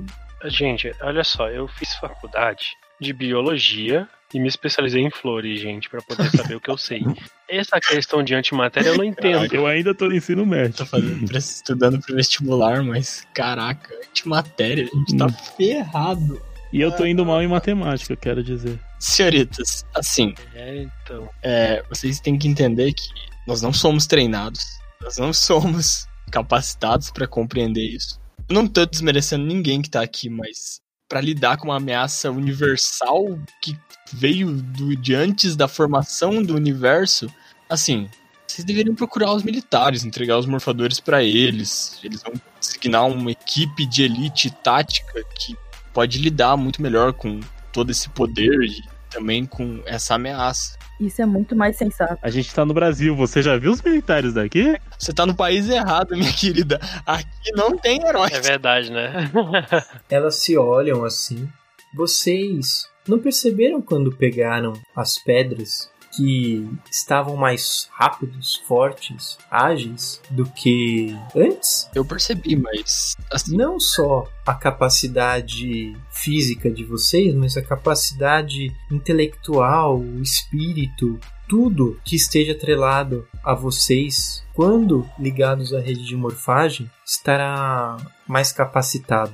[0.45, 2.65] gente, olha só, eu fiz faculdade
[3.01, 7.01] de biologia e me especializei em flores, gente, pra poder saber o que eu sei.
[7.49, 9.53] Essa questão de antimatéria eu não entendo.
[9.53, 10.77] Eu ainda tô no ensino médio.
[10.77, 15.33] tô fazendo, estudando pro vestibular, mas caraca, antimatéria, a gente tá Hum.
[15.57, 16.41] ferrado.
[16.71, 18.79] E eu tô indo mal em matemática, eu quero dizer.
[18.97, 21.27] Senhoritas, assim, É, então.
[21.43, 23.03] é, vocês têm que entender que
[23.45, 24.61] nós não somos treinados,
[25.01, 28.17] nós não somos capacitados pra compreender isso.
[28.47, 30.79] Eu não tô desmerecendo ninguém que tá aqui, mas
[31.11, 33.77] pra lidar com uma ameaça universal que
[34.13, 37.29] veio do, de antes da formação do universo,
[37.69, 38.09] assim,
[38.47, 41.99] vocês deveriam procurar os militares, entregar os morfadores pra eles.
[42.01, 45.53] Eles vão designar uma equipe de elite tática que
[45.93, 47.41] pode lidar muito melhor com
[47.73, 50.77] todo esse poder e também com essa ameaça.
[50.99, 52.17] Isso é muito mais sensato.
[52.21, 54.79] A gente tá no Brasil, você já viu os militares daqui?
[54.97, 56.79] Você tá no país errado, minha querida.
[57.05, 58.31] Aqui não tem heróis.
[58.31, 59.29] É verdade, né?
[60.09, 61.49] Elas se olham assim.
[61.93, 71.17] Vocês não perceberam quando pegaram as pedras que estavam mais rápidos, fortes, ágeis do que
[71.35, 71.89] antes?
[71.95, 79.99] Eu percebi, mas assim, Não só a capacidade física de vocês, mas a capacidade intelectual,
[79.99, 87.97] o espírito, tudo que esteja atrelado a vocês, quando ligados à rede de morfagem, estará
[88.27, 89.33] mais capacitado.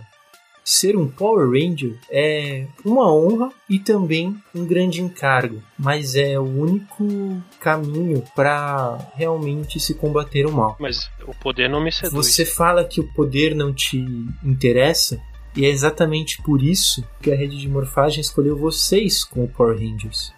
[0.70, 6.44] Ser um Power Ranger é uma honra e também um grande encargo, mas é o
[6.44, 7.08] único
[7.58, 10.76] caminho para realmente se combater o mal.
[10.78, 12.14] Mas o poder não me seduz.
[12.14, 13.98] Você fala que o poder não te
[14.44, 15.22] interessa,
[15.56, 20.34] e é exatamente por isso que a rede de morfagem escolheu vocês como Power Rangers.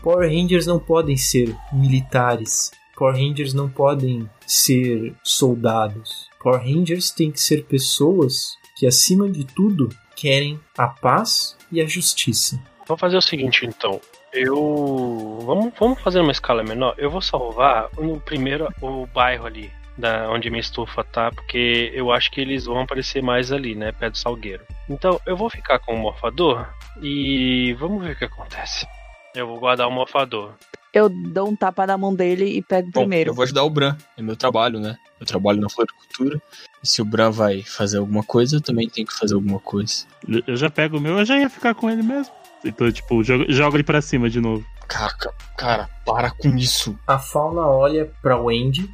[0.00, 2.70] Power Rangers não podem ser militares.
[2.96, 6.30] Power Rangers não podem ser soldados.
[6.40, 11.86] Power Rangers têm que ser pessoas que, acima de tudo, querem a paz e a
[11.86, 12.60] justiça.
[12.88, 14.00] Vamos fazer o seguinte então.
[14.32, 15.38] Eu.
[15.46, 16.96] Vamos, vamos fazer uma escala menor.
[16.98, 19.70] Eu vou salvar no primeiro o bairro ali.
[19.96, 23.92] Da, onde minha estufa tá, porque eu acho que eles vão aparecer mais ali, né?
[23.92, 24.64] Perto do salgueiro.
[24.88, 26.66] Então eu vou ficar com o morfador
[27.00, 28.84] e vamos ver o que acontece.
[29.32, 30.54] Eu vou guardar o morfador.
[30.92, 33.30] Eu dou um tapa na mão dele e pego Bom, primeiro.
[33.30, 33.96] eu vou ajudar o Bran.
[34.16, 34.96] É meu trabalho, né?
[35.18, 36.40] Eu trabalho na floricultura.
[36.82, 40.04] E se o Bran vai fazer alguma coisa, eu também tenho que fazer alguma coisa.
[40.46, 42.32] Eu- já pego o meu, eu já ia ficar com ele mesmo.
[42.64, 44.64] Então, tipo, jogo, jogo ele pra cima de novo.
[44.86, 45.12] Cara,
[45.56, 46.98] cara, para com isso.
[47.06, 48.88] A fauna olha pra Wendy.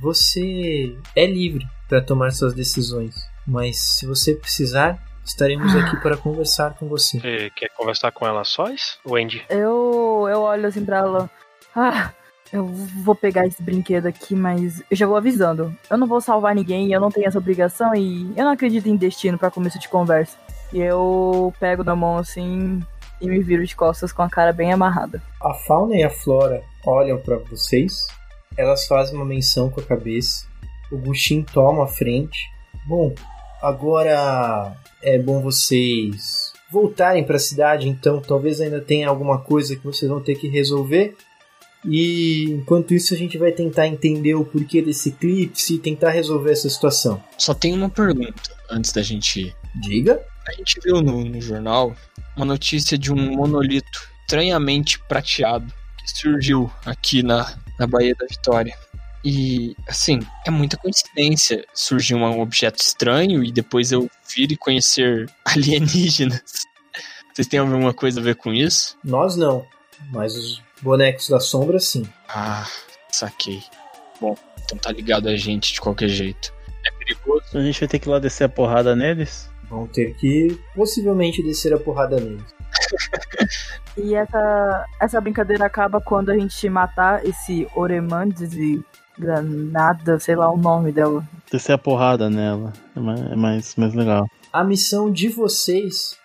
[0.00, 3.14] Você é livre para tomar suas decisões,
[3.46, 7.18] mas se você precisar, estaremos aqui para conversar com você.
[7.20, 9.44] Você quer conversar com ela sós, Wendy?
[9.50, 11.30] Eu, eu olho assim pra ela.
[11.74, 12.10] Ah,
[12.52, 15.74] eu vou pegar esse brinquedo aqui, mas eu já vou avisando.
[15.88, 18.96] Eu não vou salvar ninguém, eu não tenho essa obrigação e eu não acredito em
[18.96, 20.36] destino pra começo de conversa.
[20.72, 22.80] E eu pego na mão assim
[23.20, 25.22] e me viro de costas com a cara bem amarrada.
[25.40, 28.06] A fauna e a flora olham para vocês.
[28.56, 30.46] Elas fazem uma menção com a cabeça.
[30.90, 32.50] O Gushin toma a frente.
[32.86, 33.14] Bom,
[33.62, 39.84] agora é bom vocês voltarem para a cidade, então talvez ainda tenha alguma coisa que
[39.84, 41.16] vocês vão ter que resolver.
[41.84, 46.52] E enquanto isso a gente vai tentar entender o porquê desse eclipse e tentar resolver
[46.52, 47.22] essa situação.
[47.38, 49.56] Só tem uma pergunta antes da gente ir.
[49.82, 50.20] Diga.
[50.46, 51.94] A gente viu no, no jornal
[52.36, 58.76] uma notícia de um monolito estranhamente prateado que surgiu aqui na, na Baía da Vitória.
[59.24, 65.30] E, assim, é muita coincidência surgir um objeto estranho e depois eu vir e conhecer
[65.44, 66.42] alienígenas.
[67.32, 68.96] Vocês têm alguma coisa a ver com isso?
[69.04, 69.64] Nós não,
[70.10, 72.06] mas os bonecos da sombra sim.
[72.28, 72.66] Ah,
[73.10, 73.62] saquei.
[74.20, 76.52] Bom, então tá ligado a gente de qualquer jeito.
[76.86, 77.58] É perigoso.
[77.58, 79.50] A gente vai ter que ir lá descer a porrada neles.
[79.68, 82.44] Vão ter que possivelmente descer a porrada neles.
[83.96, 88.82] E essa, essa brincadeira acaba quando a gente matar esse Oremandes e
[89.18, 91.22] Granada, sei lá o nome dela.
[91.50, 92.72] Descer a porrada nela.
[92.96, 94.26] É mais, é mais, mais legal.
[94.52, 96.16] A missão de vocês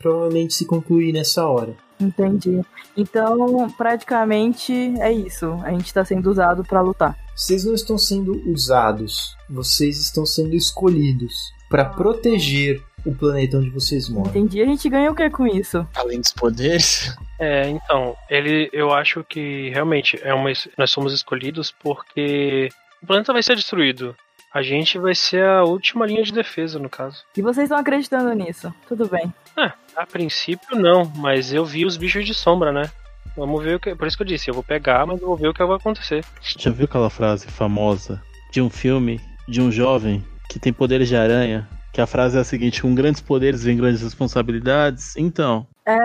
[0.00, 1.74] provavelmente se concluir nessa hora.
[2.00, 2.60] Entendi.
[2.96, 5.52] Então, praticamente é isso.
[5.64, 7.16] A gente tá sendo usado pra lutar.
[7.34, 14.08] Vocês não estão sendo usados, vocês estão sendo escolhidos para proteger o planeta onde vocês
[14.08, 14.30] moram.
[14.30, 14.62] Entendi.
[14.62, 15.86] A gente ganha o que com isso?
[15.94, 17.14] Além dos poderes.
[17.38, 22.68] É, então, ele, eu acho que realmente é uma, nós somos escolhidos porque
[23.02, 24.16] o planeta vai ser destruído.
[24.54, 27.24] A gente vai ser a última linha de defesa, no caso.
[27.36, 28.72] E vocês estão acreditando nisso?
[28.86, 29.34] Tudo bem.
[29.58, 32.88] É, a princípio não, mas eu vi os bichos de sombra, né?
[33.36, 33.96] Vamos ver o que.
[33.96, 35.76] Por isso que eu disse, eu vou pegar, mas eu vou ver o que vai
[35.76, 36.24] acontecer.
[36.40, 41.16] Já viu aquela frase famosa de um filme de um jovem que tem poderes de
[41.16, 41.68] aranha?
[41.92, 45.16] Que a frase é a seguinte: com grandes poderes vem grandes responsabilidades.
[45.16, 45.98] Então, É,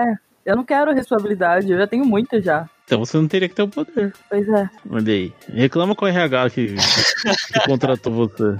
[0.44, 2.68] eu não quero responsabilidade, eu já tenho muita já.
[2.90, 4.12] Então você não teria que ter o poder.
[4.28, 4.68] Pois é.
[4.90, 5.32] Olha aí.
[5.48, 8.58] Reclama com o RH que, que contratou você.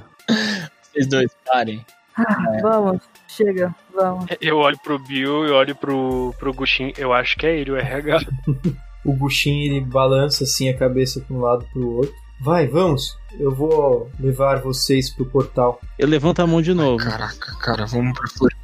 [0.80, 1.84] Vocês dois, parem.
[2.16, 4.26] Ah, Vamos, chega, vamos.
[4.40, 7.76] Eu olho pro Bill, eu olho pro, pro Gushin, eu acho que é ele, o
[7.76, 8.20] RH.
[9.02, 12.12] O Gushin ele balança assim a cabeça para um lado para o outro.
[12.38, 13.16] Vai, vamos.
[13.38, 15.80] Eu vou levar vocês pro portal.
[15.98, 17.02] Eu levanto a mão de novo.
[17.02, 18.59] Caraca, cara, vamos pra floricultura.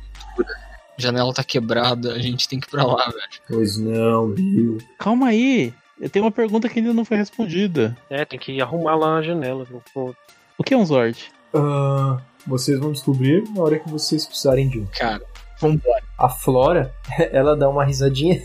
[0.99, 3.29] Janela tá quebrada, a gente tem que ir pra lá, velho.
[3.49, 4.79] Pois não, Bill.
[4.99, 5.73] Calma aí.
[6.01, 7.97] Eu tenho uma pergunta que ainda não foi respondida.
[8.11, 9.65] É, tem que arrumar lá a janela.
[9.65, 9.83] viu?
[9.95, 10.15] Pô,
[10.59, 11.31] O que é um Zord?
[11.55, 14.87] Ah, vocês vão descobrir na hora que vocês precisarem de um.
[14.87, 15.23] Cara,
[15.61, 16.03] vambora.
[16.19, 16.95] A Flora,
[17.33, 18.43] ela dá uma risadinha.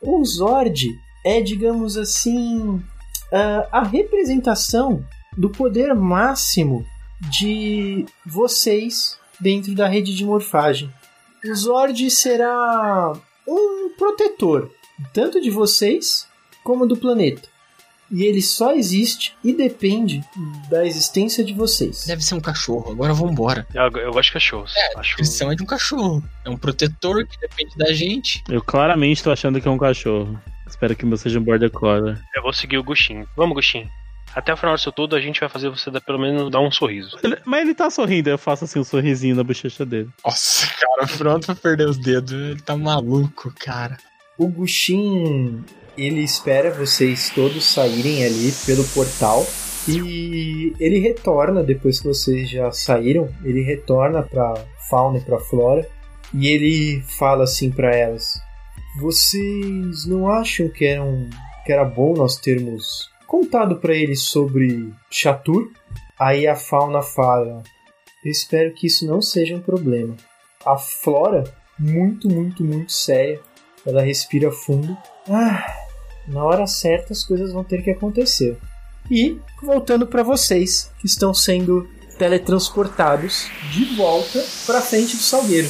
[0.00, 0.86] o Zord
[1.24, 2.82] é, digamos assim,
[3.30, 5.04] ah, a representação
[5.36, 6.84] do poder máximo
[7.30, 10.92] de vocês dentro da rede de morfagem.
[11.44, 13.12] O Zord será
[13.46, 14.70] um protetor,
[15.12, 16.26] tanto de vocês
[16.62, 17.48] como do planeta.
[18.10, 20.20] E ele só existe e depende
[20.68, 22.06] da existência de vocês.
[22.06, 23.66] Deve ser um cachorro, agora vambora.
[23.72, 24.74] eu, eu gosto de cachorros.
[24.76, 25.16] É, a acho...
[25.16, 26.22] descrição é de um cachorro.
[26.44, 28.42] É um protetor que depende da gente.
[28.48, 30.40] Eu claramente tô achando que é um cachorro.
[30.66, 32.16] Espero que o meu seja um Border Collie.
[32.34, 33.24] Eu vou seguir o Gushin.
[33.36, 33.88] Vamos, Gushin.
[34.34, 36.70] Até o final disso tudo, a gente vai fazer você dar, pelo menos dar um
[36.70, 37.16] sorriso.
[37.22, 40.08] Ele- mas ele tá sorrindo, eu faço assim um sorrisinho na bochecha dele.
[40.24, 42.32] Nossa, cara, pronto pra perder os dedos.
[42.32, 43.96] Ele tá maluco, cara.
[44.38, 45.64] O Gushin,
[45.98, 49.44] ele espera vocês todos saírem ali pelo portal
[49.88, 54.54] e ele retorna depois que vocês já saíram, ele retorna pra
[54.88, 55.86] fauna e pra flora
[56.32, 58.40] e ele fala assim pra elas:
[59.00, 61.28] "Vocês não acham que era um,
[61.66, 65.70] que era bom nós termos contado pra eles sobre Chatur?"
[66.18, 67.62] Aí a fauna fala:
[68.24, 70.16] "Eu espero que isso não seja um problema."
[70.64, 71.44] a Flora,
[71.78, 73.40] muito, muito, muito séria.
[73.86, 74.96] Ela respira fundo.
[75.28, 75.74] Ah,
[76.28, 78.56] na hora certa as coisas vão ter que acontecer.
[79.10, 85.68] E voltando para vocês que estão sendo teletransportados de volta para frente do Salgueiro.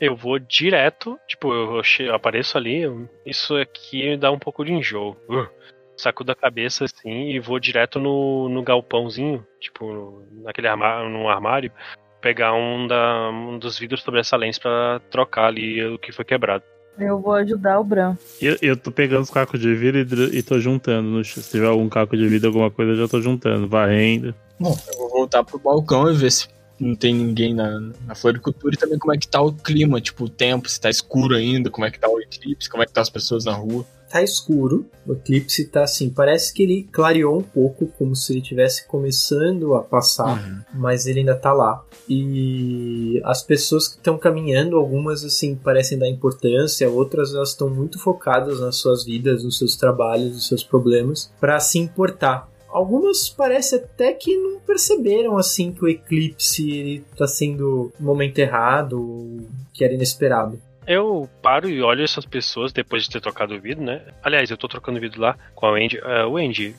[0.00, 2.82] Eu vou direto, tipo, eu, apareço ali,
[3.26, 5.16] isso aqui dá um pouco de enjoo.
[5.28, 5.48] Uh,
[5.96, 11.72] sacudo a cabeça assim e vou direto no, no galpãozinho, tipo, naquele armário, num armário,
[12.20, 16.64] pegar um, da, um dos vidros sobressalentes pra trocar ali o que foi quebrado.
[16.98, 18.16] Eu vou ajudar o Bran.
[18.40, 21.24] Eu, eu tô pegando os cacos de vidro e, e tô juntando.
[21.24, 24.34] Se tiver algum caco de vidro, alguma coisa, eu já tô juntando, varrendo.
[24.60, 28.74] Bom, eu vou voltar pro balcão e ver se não tem ninguém na, na floricultura
[28.74, 31.70] e também como é que tá o clima, tipo, o tempo, se tá escuro ainda,
[31.70, 33.84] como é que tá o eclipse, como é que tá as pessoas na rua.
[34.14, 38.42] Tá escuro, o eclipse tá assim, parece que ele clareou um pouco, como se ele
[38.42, 41.84] estivesse começando a passar, mas ele ainda tá lá.
[42.08, 47.98] E as pessoas que estão caminhando, algumas assim parecem dar importância, outras elas estão muito
[47.98, 52.48] focadas nas suas vidas, nos seus trabalhos, nos seus problemas, para se importar.
[52.68, 58.38] Algumas parece até que não perceberam assim que o eclipse ele tá sendo no momento
[58.38, 60.62] errado, que era inesperado.
[60.86, 64.02] Eu paro e olho essas pessoas depois de ter trocado o vidro, né?
[64.22, 65.98] Aliás, eu tô trocando o vidro lá com a Wendy.
[65.98, 66.76] Uh, Wendy,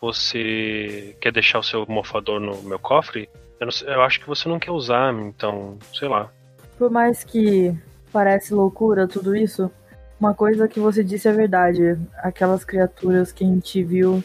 [0.00, 3.28] você quer deixar o seu mofador no meu cofre?
[3.58, 6.30] Eu, não eu acho que você não quer usar, então, sei lá.
[6.78, 7.76] Por mais que
[8.12, 9.70] parece loucura tudo isso,
[10.18, 11.98] uma coisa que você disse é verdade.
[12.18, 14.22] Aquelas criaturas que a gente viu,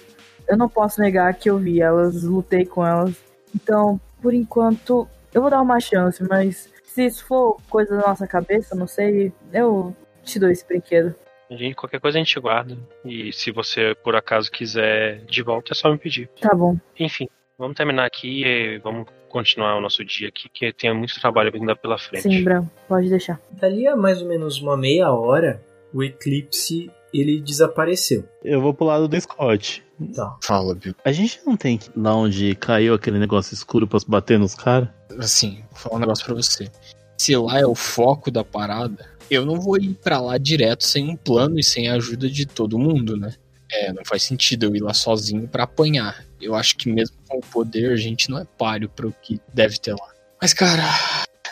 [0.48, 3.16] eu não posso negar que eu vi elas, lutei com elas.
[3.54, 8.26] Então, por enquanto, eu vou dar uma chance, mas se isso for coisa da nossa
[8.26, 9.94] cabeça, não sei, eu
[10.24, 11.14] te dou esse brinquedo.
[11.52, 12.78] A gente, qualquer coisa a gente guarda.
[13.04, 16.30] E se você, por acaso, quiser de volta, é só me pedir.
[16.40, 16.78] Tá bom.
[16.98, 17.28] Enfim,
[17.60, 21.76] vamos terminar aqui e vamos continuar o nosso dia aqui, que tem muito trabalho ainda
[21.76, 22.24] pela frente.
[22.24, 23.42] Sim, Bran, pode deixar.
[23.52, 25.62] Dali a mais ou menos uma meia hora,
[25.94, 26.90] o eclipse
[27.20, 28.28] ele desapareceu.
[28.44, 29.84] Eu vou pro lado do Scott.
[30.14, 30.38] Tá.
[30.44, 30.96] Fala, Bill.
[31.04, 34.38] A gente não tem que ir lá onde caiu aquele negócio escuro pra se bater
[34.38, 34.90] nos caras?
[35.18, 36.70] Assim, vou falar um negócio pra você.
[37.18, 41.10] Se lá é o foco da parada, eu não vou ir pra lá direto sem
[41.10, 43.34] um plano e sem a ajuda de todo mundo, né?
[43.72, 46.24] É, não faz sentido eu ir lá sozinho pra apanhar.
[46.40, 49.80] Eu acho que mesmo com o poder, a gente não é páreo pro que deve
[49.80, 50.08] ter lá.
[50.42, 50.84] Mas, cara,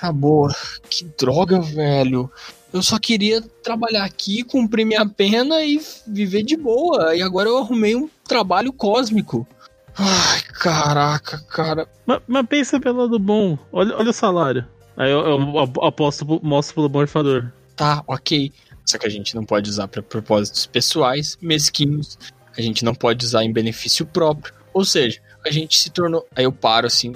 [0.01, 0.53] na boa,
[0.89, 2.31] que droga, velho.
[2.73, 7.15] Eu só queria trabalhar aqui, cumprir minha pena e viver de boa.
[7.15, 9.47] E agora eu arrumei um trabalho cósmico.
[9.95, 11.87] Ai, caraca, cara.
[12.05, 13.57] Mas, mas pensa pelo lado bom.
[13.71, 14.65] Olha, olha o salário.
[14.97, 17.51] Aí eu, eu aposto, mostro pelo morfador.
[17.75, 18.51] Tá, ok.
[18.85, 22.17] Só que a gente não pode usar para propósitos pessoais, mesquinhos.
[22.57, 24.53] A gente não pode usar em benefício próprio.
[24.73, 26.25] Ou seja, a gente se tornou.
[26.35, 27.13] Aí eu paro assim.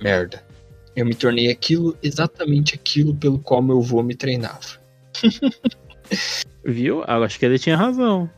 [0.00, 0.45] Merda.
[0.96, 4.80] Eu me tornei aquilo, exatamente aquilo pelo qual meu avô me treinava.
[6.64, 7.04] Viu?
[7.06, 8.30] Ah, acho que ele tinha razão.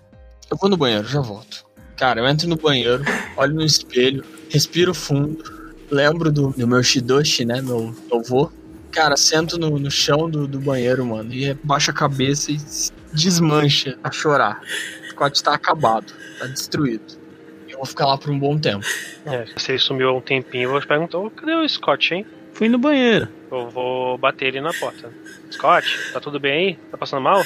[0.50, 1.64] Eu vou no banheiro, já volto.
[1.96, 3.04] Cara, eu entro no banheiro,
[3.36, 5.42] olho no espelho, respiro fundo,
[5.90, 7.60] lembro do, do meu Shidoshi, né?
[7.60, 8.50] Meu, meu avô.
[8.90, 12.58] Cara, sento no, no chão do, do banheiro, mano, e baixa a cabeça e
[13.12, 14.60] desmancha a chorar.
[15.04, 17.18] O Scott tá acabado, tá destruído.
[17.68, 18.84] Eu vou ficar lá por um bom tempo.
[19.26, 22.26] É, se ele sumiu há um tempinho, eu vou perguntar, "Ô, cadê o Scott, hein?
[22.58, 23.28] Fui no banheiro.
[23.52, 25.12] Eu vou bater ele na porta.
[25.48, 26.76] Scott, tá tudo bem aí?
[26.90, 27.44] Tá passando mal?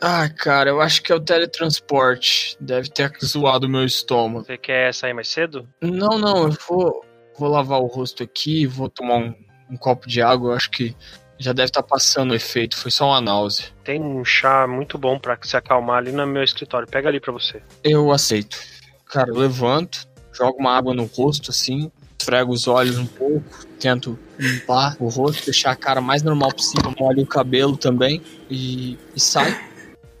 [0.00, 2.56] Ah, cara, eu acho que é o teletransporte.
[2.58, 4.44] Deve ter zoado o meu estômago.
[4.44, 5.68] Você quer sair mais cedo?
[5.80, 7.04] Não, não, eu vou,
[7.38, 9.32] vou lavar o rosto aqui, vou tomar um,
[9.70, 10.50] um copo de água.
[10.50, 10.96] Eu acho que
[11.38, 12.76] já deve estar passando o efeito.
[12.76, 13.66] Foi só uma náusea.
[13.84, 16.88] Tem um chá muito bom pra se acalmar ali no meu escritório.
[16.88, 17.62] Pega ali pra você.
[17.84, 18.58] Eu aceito.
[19.06, 24.18] Cara, eu levanto, jogo uma água no rosto assim, esfrego os olhos um pouco, tento
[24.38, 29.20] limpar o rosto, deixar a cara mais normal possível, molho o cabelo também e, e
[29.20, 29.56] saio.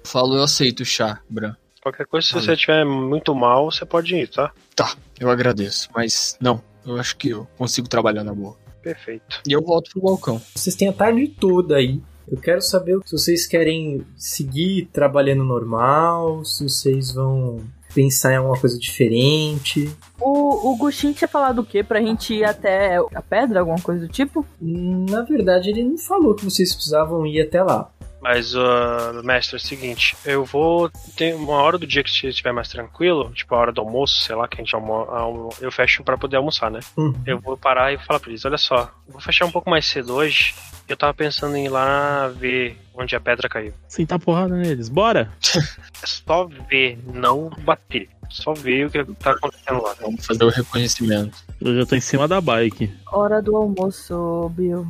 [0.02, 1.54] Falo, eu aceito o chá, Bran.
[1.82, 4.52] Qualquer coisa, se você estiver muito mal, você pode ir, tá?
[4.74, 8.56] Tá, eu agradeço, mas não, eu acho que eu consigo trabalhar na boa.
[8.82, 9.40] Perfeito.
[9.46, 10.40] E eu volto pro balcão.
[10.54, 12.00] Vocês têm a tarde toda aí.
[12.26, 17.58] Eu quero saber se vocês querem seguir trabalhando normal, se vocês vão
[17.94, 19.90] pensar em alguma coisa diferente.
[20.20, 21.82] O, o Gushin tinha falado o quê?
[21.82, 24.44] Pra gente ir até a pedra, alguma coisa do tipo?
[24.60, 27.90] Na verdade, ele não falou que vocês precisavam ir até lá.
[28.20, 30.90] Mas, uh, mestre, é o seguinte, eu vou.
[31.16, 34.20] Tem uma hora do dia que você estiver mais tranquilo, tipo a hora do almoço,
[34.22, 36.80] sei lá, que a gente almo almo- eu fecho pra poder almoçar, né?
[36.96, 37.14] Uhum.
[37.26, 39.86] Eu vou parar e falar pra eles: olha só, eu vou fechar um pouco mais
[39.86, 40.54] cedo hoje.
[40.86, 43.72] Eu tava pensando em ir lá ver onde a pedra caiu.
[43.88, 44.88] Sentar porrada neles.
[44.88, 45.30] Bora!
[46.02, 48.08] É só ver, não bater.
[48.30, 49.94] Só ver o que tá acontecendo lá.
[50.00, 51.36] Vamos fazer o reconhecimento.
[51.60, 52.90] Eu já tô em cima da bike.
[53.12, 54.88] Hora do almoço, Bill.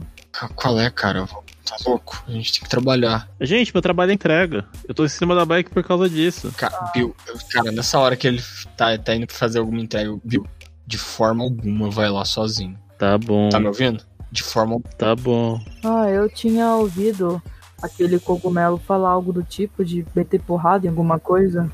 [0.54, 1.26] Qual é, cara?
[1.64, 2.22] Tá louco?
[2.26, 3.28] A gente tem que trabalhar.
[3.40, 4.64] Gente, meu trabalho é entrega.
[4.88, 6.52] Eu tô em cima da bike por causa disso.
[6.56, 8.42] Ca- Bill, eu- cara, nessa hora que ele
[8.76, 10.46] tá, tá indo fazer alguma entrega, Bill,
[10.86, 12.76] de forma alguma vai lá sozinho.
[12.98, 13.48] Tá bom.
[13.48, 14.04] Tá me ouvindo?
[14.32, 15.60] De forma Tá bom.
[15.84, 17.42] Ah, eu tinha ouvido
[17.82, 21.70] aquele cogumelo falar algo do tipo de meter porrada em alguma coisa.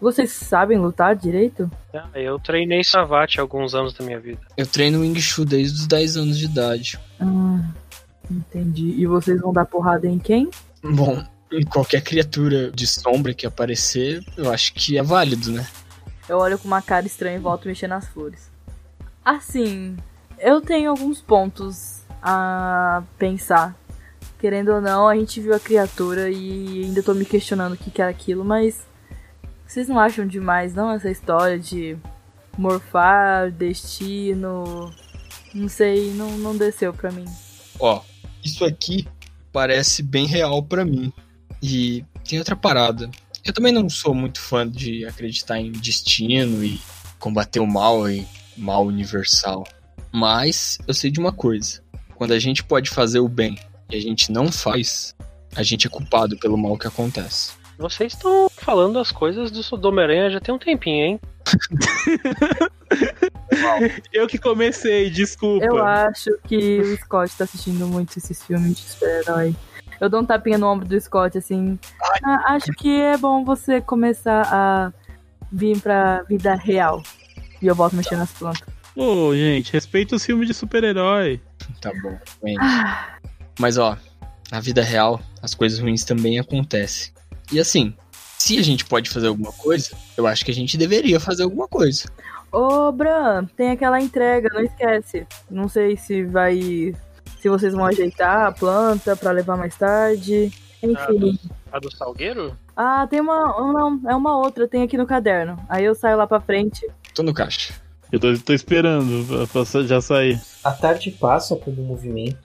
[0.00, 1.70] Vocês sabem lutar direito?
[1.94, 4.40] Ah, Eu treinei Savate há alguns anos da minha vida.
[4.56, 6.98] Eu treino Wing Chun desde os 10 anos de idade.
[7.18, 7.60] Ah,
[8.30, 8.90] entendi.
[8.90, 10.50] E vocês vão dar porrada em quem?
[10.82, 11.22] Bom,
[11.52, 15.66] em qualquer criatura de sombra que aparecer, eu acho que é válido, né?
[16.28, 18.50] Eu olho com uma cara estranha e volto mexendo nas flores.
[19.24, 19.96] Assim,
[20.38, 23.76] eu tenho alguns pontos a pensar.
[24.38, 27.90] Querendo ou não, a gente viu a criatura e ainda tô me questionando o que,
[27.90, 28.86] que era aquilo, mas
[29.66, 31.96] vocês não acham demais, não, essa história de
[32.56, 34.92] morfar, destino.
[35.54, 37.24] Não sei, não, não desceu pra mim.
[37.78, 38.02] Ó,
[38.44, 39.06] isso aqui
[39.52, 41.12] parece bem real pra mim.
[41.62, 43.10] E tem outra parada.
[43.44, 46.80] Eu também não sou muito fã de acreditar em destino e
[47.18, 48.26] combater o mal e
[48.56, 49.66] mal universal.
[50.12, 51.82] Mas eu sei de uma coisa:
[52.14, 53.58] quando a gente pode fazer o bem
[53.90, 55.14] e a gente não faz,
[55.54, 57.52] a gente é culpado pelo mal que acontece.
[57.78, 61.20] Vocês estão falando as coisas do Homem-Aranha já tem um tempinho, hein?
[64.12, 65.64] Eu que comecei, desculpa.
[65.64, 69.54] Eu acho que o Scott tá assistindo muito esses filmes de super-herói.
[70.00, 71.78] Eu dou um tapinha no ombro do Scott, assim.
[72.22, 74.92] "Ah, acho que é bom você começar a
[75.52, 77.02] vir pra vida real.
[77.62, 78.66] E eu volto mexendo nas plantas.
[78.96, 81.40] Ô, gente, respeita os filmes de super-herói.
[81.80, 82.58] Tá bom, Wendy.
[83.58, 83.96] Mas ó,
[84.50, 87.12] na vida real, as coisas ruins também acontecem.
[87.52, 87.94] E assim,
[88.38, 91.68] se a gente pode fazer alguma coisa, eu acho que a gente deveria fazer alguma
[91.68, 92.04] coisa.
[92.52, 95.26] Ô, Bran, tem aquela entrega, não esquece.
[95.50, 96.94] Não sei se vai.
[97.40, 100.52] Se vocês vão ajeitar a planta pra levar mais tarde.
[100.82, 101.38] Enfim.
[101.72, 102.56] A do Salgueiro?
[102.76, 103.36] Ah, tem uma.
[103.72, 105.58] Não, é uma outra, tem aqui no caderno.
[105.68, 106.86] Aí eu saio lá pra frente.
[107.14, 107.74] Tô no caixa.
[108.12, 110.40] Eu tô, tô esperando pra- pra já sair.
[110.62, 112.38] A tarde passa por um movimento.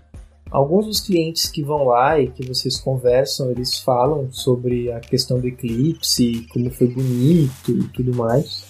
[0.51, 5.39] Alguns dos clientes que vão lá e que vocês conversam, eles falam sobre a questão
[5.39, 8.65] do eclipse, como foi bonito e tudo mais.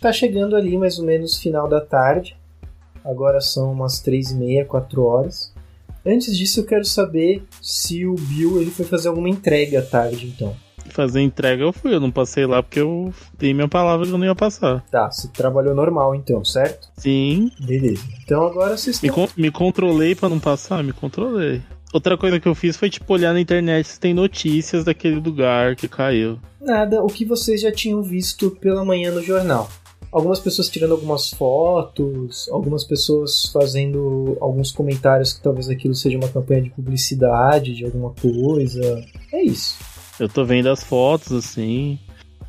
[0.00, 2.36] Tá chegando ali mais ou menos final da tarde.
[3.02, 5.52] Agora são umas três e meia, quatro horas.
[6.04, 10.26] Antes disso, eu quero saber se o Bill ele foi fazer alguma entrega à tarde,
[10.26, 10.54] então.
[10.90, 14.18] Fazer entrega eu fui, eu não passei lá porque eu dei minha palavra que eu
[14.18, 14.84] não ia passar.
[14.90, 16.88] Tá, você trabalhou normal então, certo?
[16.96, 17.50] Sim.
[17.60, 18.02] Beleza.
[18.22, 19.26] Então agora vocês Me, estão.
[19.26, 21.60] con- me controlei pra não passar, me controlei.
[21.92, 25.76] Outra coisa que eu fiz foi, tipo, olhar na internet se tem notícias daquele lugar
[25.76, 26.38] que caiu.
[26.60, 29.68] Nada, o que vocês já tinham visto pela manhã no jornal.
[30.10, 36.28] Algumas pessoas tirando algumas fotos, algumas pessoas fazendo alguns comentários que talvez aquilo seja uma
[36.28, 39.04] campanha de publicidade de alguma coisa.
[39.32, 39.76] É isso.
[40.20, 41.98] Eu tô vendo as fotos, assim.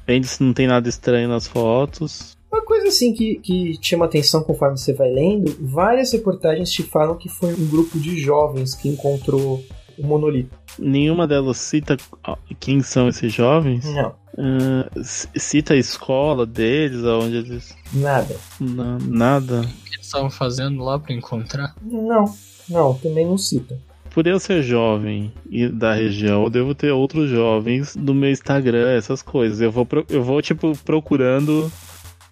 [0.08, 2.36] Vendo se não tem nada estranho nas fotos.
[2.52, 7.18] Uma coisa assim que, que chama atenção conforme você vai lendo, várias reportagens te falam
[7.18, 9.64] que foi um grupo de jovens que encontrou
[9.98, 10.56] o monolito.
[10.78, 11.98] Nenhuma delas cita
[12.60, 13.84] quem são esses jovens.
[13.86, 14.14] Não,
[15.04, 17.76] c- cita a escola deles, aonde eles.
[17.94, 18.36] nada.
[18.60, 19.62] Na- nada.
[19.62, 21.76] O que eles estavam fazendo lá pra encontrar?
[21.82, 22.26] Não,
[22.70, 23.78] não, também não cita.
[24.16, 28.96] Por eu ser jovem e da região, eu devo ter outros jovens no meu Instagram,
[28.96, 29.60] essas coisas.
[29.60, 31.70] Eu vou, eu vou tipo, procurando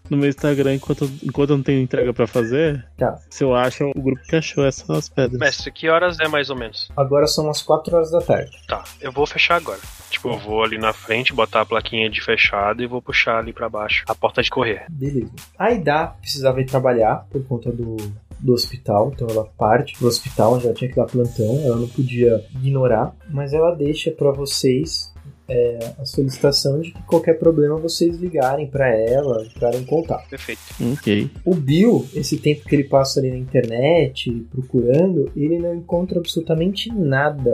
[0.09, 2.85] no meu Instagram enquanto, enquanto eu não tenho entrega pra fazer.
[2.97, 3.19] Tá.
[3.29, 5.37] Se eu acho o grupo que achou essas pedras.
[5.37, 6.89] Mestre, que horas é mais ou menos?
[6.95, 8.57] Agora são umas 4 horas da tarde.
[8.65, 9.81] Tá, eu vou fechar agora.
[10.09, 13.51] Tipo, eu vou ali na frente, botar a plaquinha de fechado e vou puxar ali
[13.51, 14.85] pra baixo a porta de correr.
[14.89, 15.33] Beleza.
[15.59, 17.97] A Ida precisava ir trabalhar por conta do,
[18.43, 22.43] do hospital, então ela parte do hospital, já tinha que dar plantão, ela não podia
[22.55, 25.13] ignorar, mas ela deixa pra vocês
[25.47, 30.29] é, a solicitação de que qualquer problema vocês ligarem pra ela, entrarem em contato.
[30.29, 30.61] Perfeito.
[30.93, 31.29] Ok.
[31.45, 36.91] O Bill, esse tempo que ele passa ali na internet procurando, ele não encontra absolutamente
[36.93, 37.53] nada,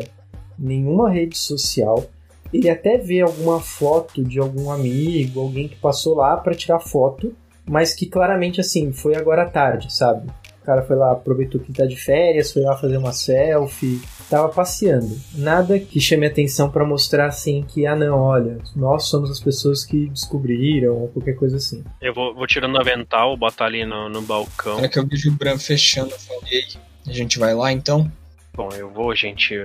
[0.58, 2.04] nenhuma rede social.
[2.52, 7.36] Ele até vê alguma foto de algum amigo, alguém que passou lá pra tirar foto,
[7.64, 10.28] mas que claramente assim foi agora à tarde, sabe?
[10.62, 14.50] O cara foi lá, aproveitou que tá de férias, foi lá fazer uma selfie, tava
[14.50, 15.18] passeando.
[15.34, 19.84] Nada que chame atenção pra mostrar assim que, ah não, olha, nós somos as pessoas
[19.84, 21.84] que descobriram, ou qualquer coisa assim.
[22.02, 24.76] Eu vou, vou tirando o avental, botar ali no, no balcão.
[24.76, 26.12] Será que eu vejo o Bran fechando?
[26.12, 26.64] Eu falei,
[27.08, 28.12] a gente vai lá então?
[28.54, 29.56] Bom, eu vou, gente,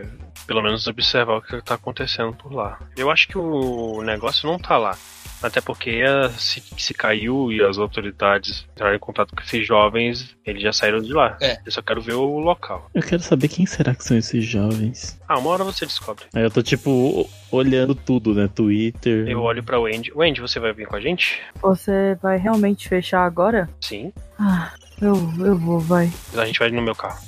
[0.47, 2.79] pelo menos observar o que tá acontecendo por lá.
[2.97, 4.97] Eu acho que o negócio não tá lá.
[5.45, 10.35] Até porque eh, se, se caiu e as autoridades entraram em contato com esses jovens,
[10.45, 11.37] eles já saíram de lá.
[11.39, 11.59] É.
[11.67, 12.91] Eu só quero ver o local.
[12.95, 15.21] Eu quero saber quem será que são esses jovens.
[15.29, 16.25] Ah, uma hora você descobre.
[16.35, 18.49] Aí eu tô, tipo, olhando tudo, né?
[18.49, 19.29] Twitter.
[19.29, 20.11] Eu olho pra Wendy.
[20.17, 21.43] Wendy, você vai vir com a gente?
[21.61, 23.69] Você vai realmente fechar agora?
[23.83, 24.15] Sim.
[24.39, 25.15] Ah, eu,
[25.45, 26.11] eu vou, vai.
[26.39, 27.23] A gente vai no meu carro.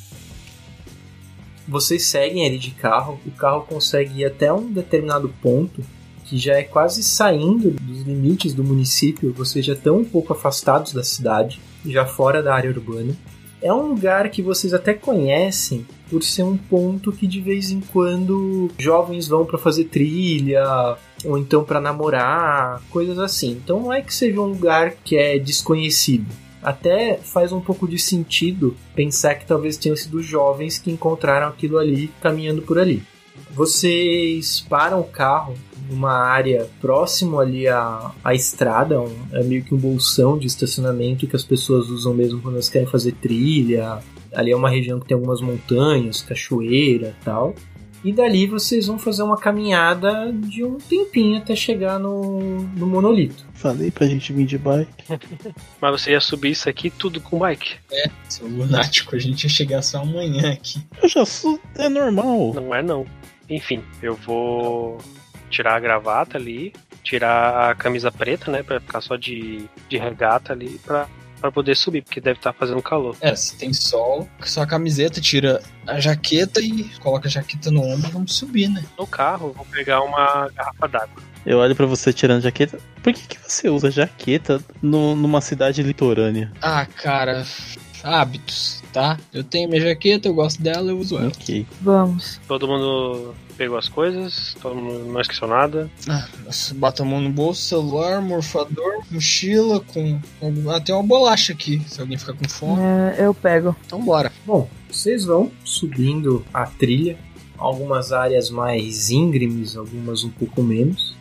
[1.68, 5.84] Vocês seguem ali de carro, o carro consegue ir até um determinado ponto
[6.26, 7.76] que já é quase saindo
[8.06, 12.70] limites do município, vocês já estão um pouco afastados da cidade, já fora da área
[12.70, 13.14] urbana.
[13.60, 17.80] É um lugar que vocês até conhecem por ser um ponto que de vez em
[17.80, 23.52] quando jovens vão para fazer trilha ou então para namorar, coisas assim.
[23.52, 26.26] Então não é que seja um lugar que é desconhecido.
[26.62, 31.78] Até faz um pouco de sentido pensar que talvez tenham sido jovens que encontraram aquilo
[31.78, 33.02] ali caminhando por ali.
[33.50, 35.54] Vocês param o carro
[35.88, 41.26] numa área próximo ali à, à estrada, um, é meio que um bolsão de estacionamento
[41.26, 43.98] que as pessoas usam mesmo quando elas querem fazer trilha.
[44.34, 47.54] Ali é uma região que tem algumas montanhas, cachoeira e tal.
[48.06, 53.44] E dali vocês vão fazer uma caminhada de um tempinho até chegar no, no monolito.
[53.54, 55.04] Falei pra gente vir de bike.
[55.80, 57.74] Mas você ia subir isso aqui tudo com bike?
[57.90, 60.80] É, seu lunático, a gente ia chegar só amanhã aqui.
[61.02, 61.58] Eu já sou.
[61.74, 62.52] É normal.
[62.54, 63.04] Não é não.
[63.50, 64.98] Enfim, eu vou
[65.50, 66.72] tirar a gravata ali,
[67.02, 71.06] tirar a camisa preta, né, Pra ficar só de, de regata ali, pra,
[71.40, 73.16] pra poder subir, porque deve estar fazendo calor.
[73.20, 77.82] É, se tem sol, só a camiseta, tira a jaqueta e coloca a jaqueta no
[77.82, 78.84] ombro e vamos subir, né?
[78.98, 81.22] No carro, vou pegar uma garrafa d'água.
[81.44, 82.76] Eu olho pra você tirando jaqueta.
[83.04, 86.50] Por que, que você usa jaqueta no- numa cidade litorânea?
[86.60, 87.44] Ah, cara,
[88.06, 89.18] hábitos, tá?
[89.32, 91.28] Eu tenho minha jaqueta, eu gosto dela, eu uso ela.
[91.28, 91.66] Ok.
[91.80, 92.40] Vamos.
[92.46, 95.90] Todo mundo pegou as coisas, todo mundo não esqueceu nada.
[96.08, 100.20] Ah, nossa, bota a mão no bolso, celular, morfador, mochila, com.
[100.38, 102.80] com ah, uma bolacha aqui, se alguém ficar com fome.
[102.82, 103.74] É, eu pego.
[103.84, 104.30] Então bora.
[104.46, 107.18] Bom, vocês vão subindo a trilha,
[107.58, 111.15] algumas áreas mais íngremes, algumas um pouco menos.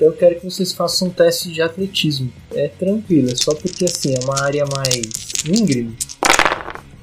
[0.00, 2.32] Eu quero que vocês façam um teste de atletismo.
[2.52, 5.10] É tranquilo, é só porque assim é uma área mais
[5.44, 5.96] íngreme.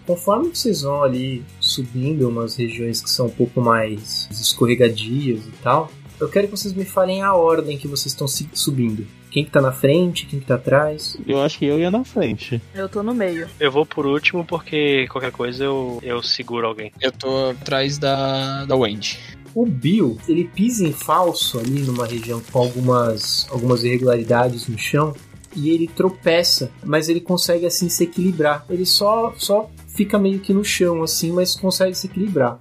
[0.06, 5.92] Conforme vocês vão ali subindo umas regiões que são um pouco mais escorregadias e tal,
[6.20, 9.06] eu quero que vocês me falem a ordem que vocês estão subindo.
[9.30, 11.18] Quem que tá na frente, quem que tá atrás.
[11.28, 12.62] Eu acho que eu ia na frente.
[12.74, 13.50] Eu tô no meio.
[13.60, 16.94] Eu vou por último porque qualquer coisa eu, eu seguro alguém.
[17.02, 19.20] Eu tô atrás da, da Wendy.
[19.56, 25.16] O Bill, ele pisa em falso ali numa região com algumas, algumas irregularidades no chão
[25.56, 28.66] e ele tropeça, mas ele consegue assim se equilibrar.
[28.70, 32.60] Ele só, só fica meio que no chão assim, mas consegue se equilibrar.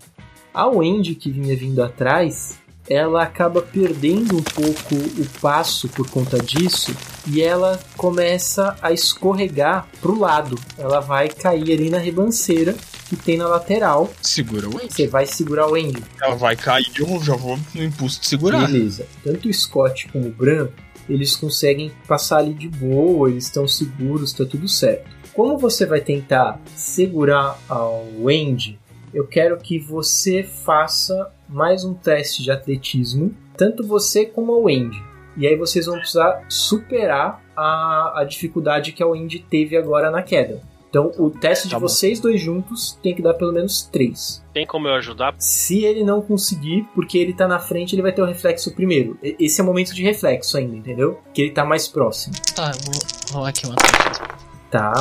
[0.54, 2.56] A Wendy que vinha vindo atrás,
[2.88, 6.94] ela acaba perdendo um pouco o passo por conta disso
[7.26, 10.56] e ela começa a escorregar pro lado.
[10.78, 12.76] Ela vai cair ali na ribanceira
[13.16, 14.12] que tem na lateral.
[14.22, 14.94] Segura o Wendy.
[14.94, 16.02] Você vai segurar o Wendy.
[16.20, 18.66] Ela vai cair, eu já vou no impulso de segurar.
[18.66, 19.06] Beleza.
[19.22, 20.68] Tanto o Scott como o Bran,
[21.08, 25.10] eles conseguem passar ali de boa, eles estão seguros, tá tudo certo.
[25.32, 28.78] Como você vai tentar segurar ao Wendy,
[29.12, 35.02] eu quero que você faça mais um teste de atletismo, tanto você como a Wendy.
[35.36, 40.22] E aí vocês vão precisar superar a, a dificuldade que a Wendy teve agora na
[40.22, 40.62] queda.
[40.94, 41.88] Então o teste de Tá bom.
[41.88, 44.44] vocês dois juntos tem que dar pelo menos 3.
[44.52, 45.34] Tem como eu ajudar?
[45.40, 49.18] Se ele não conseguir, porque ele tá na frente, ele vai ter o reflexo primeiro.
[49.20, 51.18] Esse é o momento de reflexo ainda, entendeu?
[51.32, 52.36] Que ele tá mais próximo.
[52.54, 52.94] Tá, eu vou
[53.32, 54.26] rolar aqui um atletismo.
[54.70, 54.92] Tá,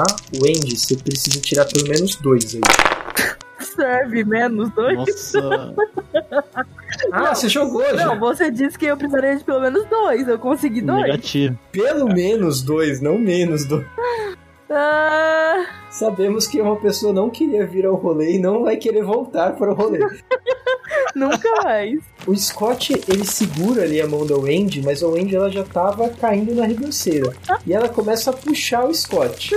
[0.42, 2.62] Wendy, você precisa tirar pelo menos dois aí.
[3.60, 4.98] Serve menos dois.
[4.98, 5.76] Nossa.
[7.12, 8.06] Ah, você jogou já?
[8.08, 10.28] Não, você disse que eu precisaria de pelo menos dois.
[10.28, 11.02] Eu consegui dois.
[11.04, 11.58] Negativo.
[11.72, 13.86] Pelo menos dois, não menos dois.
[14.76, 19.56] Ah, Sabemos que uma pessoa não queria vir ao rolê e não vai querer voltar
[19.56, 20.00] para o rolê.
[21.16, 22.00] nunca mais.
[22.26, 26.10] O Scott, ele segura ali a mão da Wendy, mas a Wendy ela já tava
[26.10, 27.32] caindo na ribanceira.
[27.66, 29.56] E ela começa a puxar o Scott.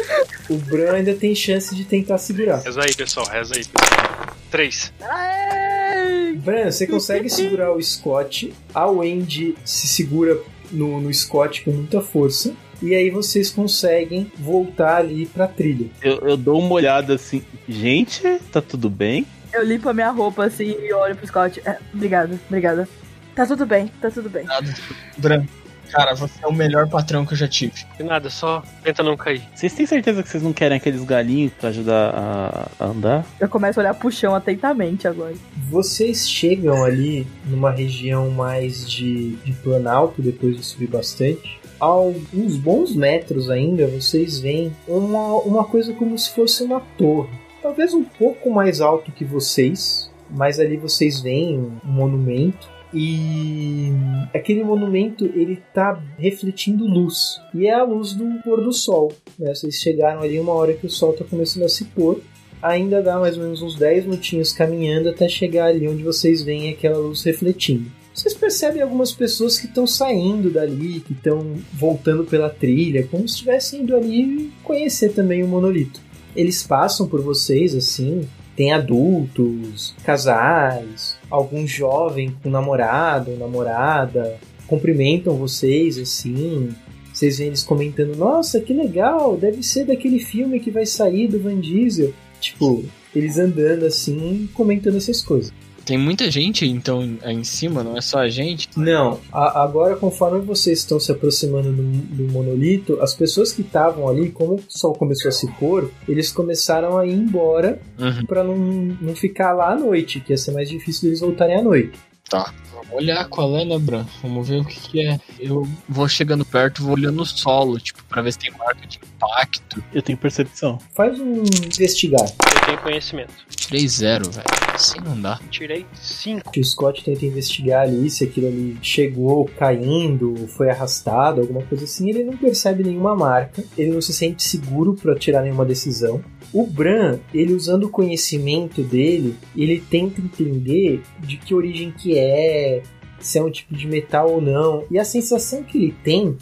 [0.51, 2.59] O Bran ainda tem chance de tentar segurar.
[2.59, 3.65] Reza aí, pessoal, reza aí.
[3.65, 4.37] pessoal.
[4.51, 4.93] Três.
[5.01, 6.35] Aê!
[6.35, 10.39] Bran, você consegue segurar o Scott, a Wendy se segura
[10.71, 15.89] no, no Scott com muita força, e aí vocês conseguem voltar ali pra trilha.
[16.03, 17.43] Eu, eu dou uma olhada assim.
[17.69, 18.23] Gente,
[18.53, 19.27] tá tudo bem?
[19.53, 21.63] Eu limpo a minha roupa assim e olho pro Scott.
[21.65, 22.89] É, obrigada, obrigada.
[23.35, 24.45] Tá tudo bem, tá tudo bem.
[24.45, 24.75] Nada.
[25.19, 25.45] Bran,
[25.91, 27.85] cara, você é o melhor patrão que eu já tive.
[27.97, 29.43] De nada, só tenta não cair.
[29.55, 33.27] Vocês têm certeza que vocês não querem aqueles galinhos pra ajudar a, a andar?
[33.41, 35.35] Eu começo a olhar pro chão atentamente agora.
[35.71, 41.61] Vocês chegam ali numa região mais de, de planalto depois de subir bastante.
[41.81, 47.31] A uns bons metros ainda, vocês veem uma, uma coisa como se fosse uma torre.
[47.63, 53.91] Talvez um pouco mais alto que vocês, mas ali vocês veem um monumento e
[54.33, 59.13] aquele monumento ele tá refletindo luz e é a luz do pôr do sol.
[59.39, 59.55] Né?
[59.55, 62.21] Vocês chegaram ali uma hora que o sol está começando a se pôr.
[62.63, 66.71] Ainda dá mais ou menos uns 10 minutinhos caminhando até chegar ali onde vocês veem
[66.71, 67.91] aquela luz refletindo.
[68.17, 73.35] Vocês percebem algumas pessoas que estão saindo dali, que estão voltando pela trilha, como se
[73.35, 76.01] estivessem indo ali conhecer também o monolito.
[76.35, 85.99] Eles passam por vocês assim, tem adultos, casais, algum jovem com namorado, namorada, cumprimentam vocês
[85.99, 86.71] assim.
[87.13, 91.39] Vocês veem eles comentando: Nossa, que legal, deve ser daquele filme que vai sair do
[91.39, 92.15] Van Diesel.
[92.41, 92.83] Tipo,
[93.15, 95.53] eles andando assim, comentando essas coisas.
[95.87, 98.69] Tem muita gente, então, aí em cima, não é só a gente?
[98.77, 104.09] Não, a, agora conforme vocês estão se aproximando do, do monolito, as pessoas que estavam
[104.09, 108.27] ali, como o sol começou a se pôr, eles começaram a ir embora Uhum.
[108.27, 108.57] pra não,
[109.01, 111.99] não ficar lá à noite, que ia ser mais difícil eles voltarem à noite.
[112.29, 112.53] Tá.
[112.73, 114.05] Vamos olhar qual é, né, Bran?
[114.21, 115.21] Vamos ver o que, que é.
[115.39, 118.99] Eu vou chegando perto, vou olhando o solo, tipo, pra ver se tem marca de
[118.99, 119.83] impacto.
[119.95, 120.79] Eu tenho percepção.
[120.95, 122.25] Faz um investigar.
[122.25, 123.33] Eu tenho conhecimento.
[123.49, 124.47] Tirei zero, velho.
[124.75, 125.41] Assim não dá.
[125.51, 126.53] Tirei 5.
[126.55, 132.11] O Scott tenta investigar ali se aquilo ali chegou caindo, foi arrastado, alguma coisa assim.
[132.11, 136.23] Ele não percebe nenhuma marca, ele não se sente seguro para tirar nenhuma decisão.
[136.57, 142.83] O Bran, ele usando o conhecimento dele, ele tenta entender de que origem que é,
[143.21, 144.83] se é um tipo de metal ou não.
[144.91, 146.35] E a sensação que ele tem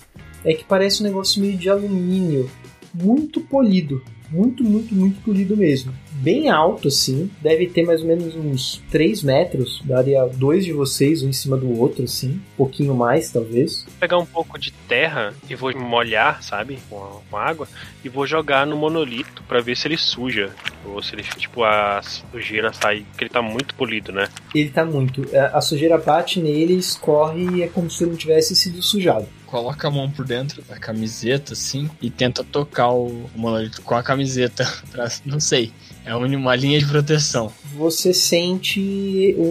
[0.45, 2.49] é que parece um negócio meio de alumínio,
[2.95, 4.05] muito polido.
[4.31, 5.93] Muito, muito, muito polido mesmo.
[6.25, 7.31] Bem alto, assim.
[7.43, 9.83] Deve ter mais ou menos uns 3 metros.
[9.85, 12.31] Daria dois de vocês, um em cima do outro, assim.
[12.55, 13.83] Um pouquinho mais, talvez.
[13.85, 17.69] Vou pegar um pouco de terra e vou molhar, sabe, com, a- com água,
[18.03, 20.51] e vou jogar no monolito pra ver se ele suja.
[20.87, 24.29] Ou se ele, tipo, a sujeira sai, porque ele tá muito polido, né?
[24.55, 25.27] Ele tá muito.
[25.37, 29.27] A a sujeira bate nele, escorre e é como se ele não tivesse sido sujado.
[29.47, 34.03] Coloca a mão por dentro da camiseta, assim, e tenta tocar o monolito com a
[34.03, 34.65] camiseta.
[34.91, 35.73] Pra, não sei.
[36.05, 37.51] É uma linha de proteção.
[37.77, 39.43] Você sente o,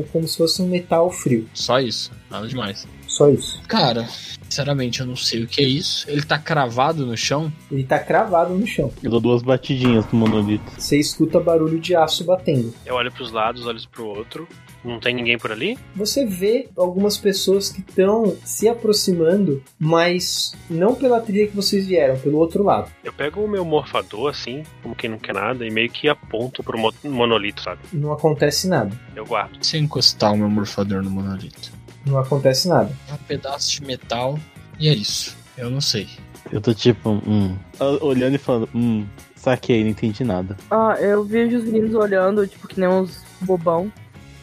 [0.00, 1.48] o- como se fosse um metal frio.
[1.54, 2.10] Só isso.
[2.30, 2.86] Nada demais.
[3.08, 3.60] Só isso.
[3.68, 4.06] Cara,
[4.42, 6.08] sinceramente, eu não sei o que é isso.
[6.10, 7.52] Ele tá cravado no chão?
[7.70, 8.90] Ele tá cravado no chão.
[9.02, 10.64] Eu dou duas batidinhas no monolito.
[10.78, 12.74] Você escuta barulho de aço batendo.
[12.86, 14.46] Eu olho pros lados, olho pro outro.
[14.84, 15.78] Não tem ninguém por ali?
[15.94, 22.18] Você vê algumas pessoas que estão se aproximando, mas não pela trilha que vocês vieram,
[22.18, 22.90] pelo outro lado.
[23.04, 26.62] Eu pego o meu morfador, assim, como quem não quer nada, e meio que aponto
[26.62, 27.80] pro mo- monolito, sabe?
[27.92, 28.90] Não acontece nada.
[29.14, 29.64] Eu guardo.
[29.64, 31.70] Se encostar o meu morfador no monolito.
[32.04, 32.90] Não acontece nada.
[33.08, 34.38] É um pedaço de metal
[34.80, 35.36] e é isso.
[35.56, 36.08] Eu não sei.
[36.50, 37.56] Eu tô tipo, hum.
[38.00, 39.06] Olhando e falando, hum,
[39.36, 40.56] saquei, não entendi nada.
[40.70, 43.92] Ah, eu vejo os meninos olhando, tipo, que nem uns bobão.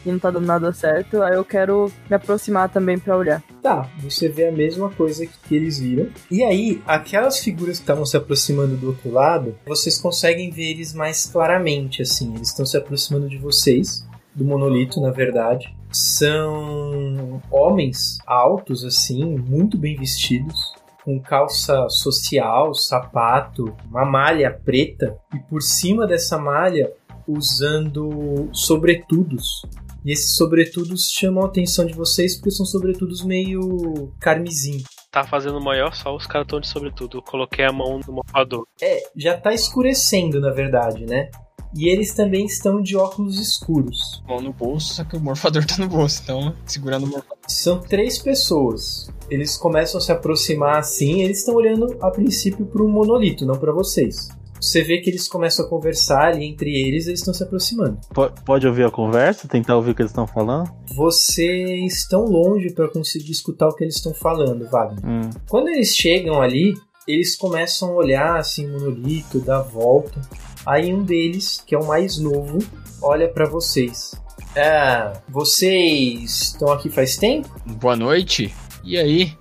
[0.04, 1.22] E não tá dando nada certo.
[1.22, 3.42] Aí eu quero me aproximar também pra olhar.
[3.62, 6.08] Tá, você vê a mesma coisa que eles viram.
[6.30, 10.94] E aí, aquelas figuras que estavam se aproximando do outro lado, vocês conseguem ver eles
[10.94, 12.34] mais claramente, assim.
[12.34, 15.74] Eles estão se aproximando de vocês, do monolito, na verdade.
[15.92, 20.72] São homens altos, assim, muito bem vestidos.
[21.04, 25.16] Com calça social, sapato, uma malha preta.
[25.34, 26.92] E por cima dessa malha,
[27.26, 29.62] usando sobretudos.
[30.04, 34.82] E esses sobretudos chamam a atenção de vocês porque são sobretudos meio carmesim.
[35.10, 37.18] Tá fazendo maior sol, os caras tão de sobretudo.
[37.18, 38.66] Eu coloquei a mão no morfador.
[38.80, 41.30] É, já tá escurecendo na verdade, né?
[41.74, 44.22] E eles também estão de óculos escuros.
[44.26, 47.38] Mão no bolso, só que o morfador tá no bolso, então segurando o morfador.
[47.48, 49.08] São três pessoas.
[49.28, 53.56] Eles começam a se aproximar assim, eles estão olhando a princípio para um monolito, não
[53.56, 54.28] para vocês.
[54.60, 57.98] Você vê que eles começam a conversar e entre eles eles estão se aproximando.
[58.12, 59.48] Po- Pode ouvir a conversa?
[59.48, 60.70] Tentar ouvir o que eles estão falando?
[60.94, 65.04] Vocês estão longe para conseguir escutar o que eles estão falando, Wagner.
[65.04, 65.30] Hum.
[65.48, 66.74] Quando eles chegam ali,
[67.08, 70.20] eles começam a olhar assim o monolito, dar a volta.
[70.66, 72.58] Aí um deles, que é o mais novo,
[73.02, 74.14] olha pra vocês.
[74.56, 77.48] Ah, vocês estão aqui faz tempo?
[77.80, 78.52] Boa noite.
[78.84, 79.32] E aí?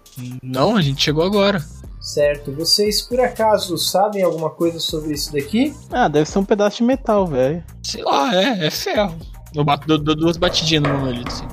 [0.43, 1.63] Não, a gente chegou agora.
[2.09, 2.51] Certo.
[2.51, 5.75] Vocês por acaso sabem alguma coisa sobre isso daqui?
[5.91, 7.63] Ah, deve ser um pedaço de metal, velho.
[7.83, 9.15] Sei lá, é, é ferro.
[9.53, 11.45] Eu bato, dou, dou duas batidinhas no monolito, assim.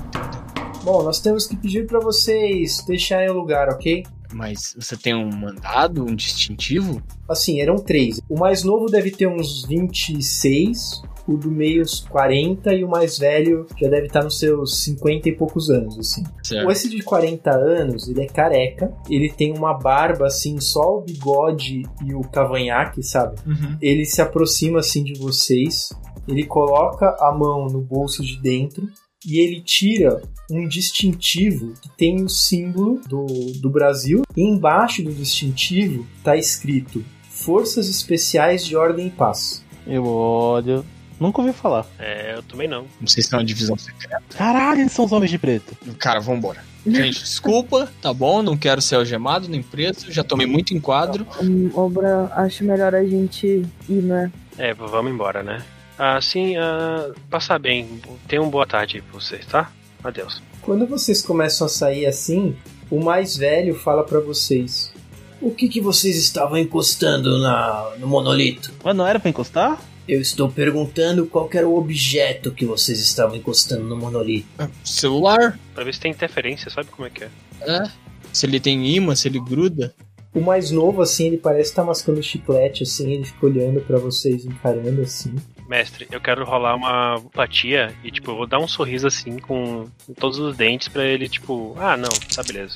[0.83, 4.03] Bom, nós temos que pedir pra vocês deixarem o lugar, ok?
[4.33, 7.03] Mas você tem um mandado, um distintivo?
[7.29, 8.19] Assim, eram três.
[8.27, 13.17] O mais novo deve ter uns 26, o do meio uns 40 e o mais
[13.17, 16.23] velho já deve estar nos seus 50 e poucos anos, assim.
[16.43, 16.71] Certo.
[16.71, 21.83] Esse de 40 anos, ele é careca, ele tem uma barba assim, só o bigode
[22.05, 23.35] e o cavanhaque, sabe?
[23.45, 23.77] Uhum.
[23.81, 25.89] Ele se aproxima assim de vocês,
[26.27, 28.87] ele coloca a mão no bolso de dentro
[29.25, 33.25] e ele tira um distintivo que tem o símbolo do,
[33.61, 34.21] do Brasil.
[34.35, 39.63] E embaixo do distintivo tá escrito Forças Especiais de Ordem e Paz.
[39.85, 40.85] Eu olho.
[41.19, 41.85] Nunca ouvi falar.
[41.97, 42.85] É, eu também não.
[42.99, 44.21] Não sei se é uma divisão secreta.
[44.37, 45.75] Caralho, eles são os homens de preto.
[45.97, 46.63] Cara, vambora.
[46.85, 48.41] Gente, desculpa, tá bom?
[48.41, 50.11] Não quero ser algemado nem preso.
[50.11, 51.27] Já tomei muito enquadro.
[51.41, 54.31] Hum, Obra, acho melhor a gente ir, né?
[54.57, 55.63] É, vamos embora, né?
[55.97, 57.99] Assim, ah, passar bem.
[58.27, 59.71] Tenha uma boa tarde aí pra vocês, tá?
[60.03, 60.41] Adeus.
[60.61, 62.55] Quando vocês começam a sair assim,
[62.89, 64.93] o mais velho fala pra vocês:
[65.41, 68.71] O que, que vocês estavam encostando na, no monolito?
[68.83, 69.79] Mas não era pra encostar?
[70.07, 74.47] Eu estou perguntando qual que era o objeto que vocês estavam encostando no monolito.
[74.83, 75.59] Celular?
[75.75, 77.29] Pra ver se tem interferência, sabe como é que é?
[77.61, 77.91] É.
[78.31, 79.93] Se ele tem imã, se ele gruda.
[80.33, 84.45] O mais novo, assim, ele parece estar mascando chiclete, assim, ele fica olhando pra vocês,
[84.45, 85.35] encarando assim.
[85.67, 89.89] Mestre, eu quero rolar uma empatia e, tipo, eu vou dar um sorriso assim com
[90.17, 92.75] todos os dentes pra ele, tipo, ah, não, tá beleza.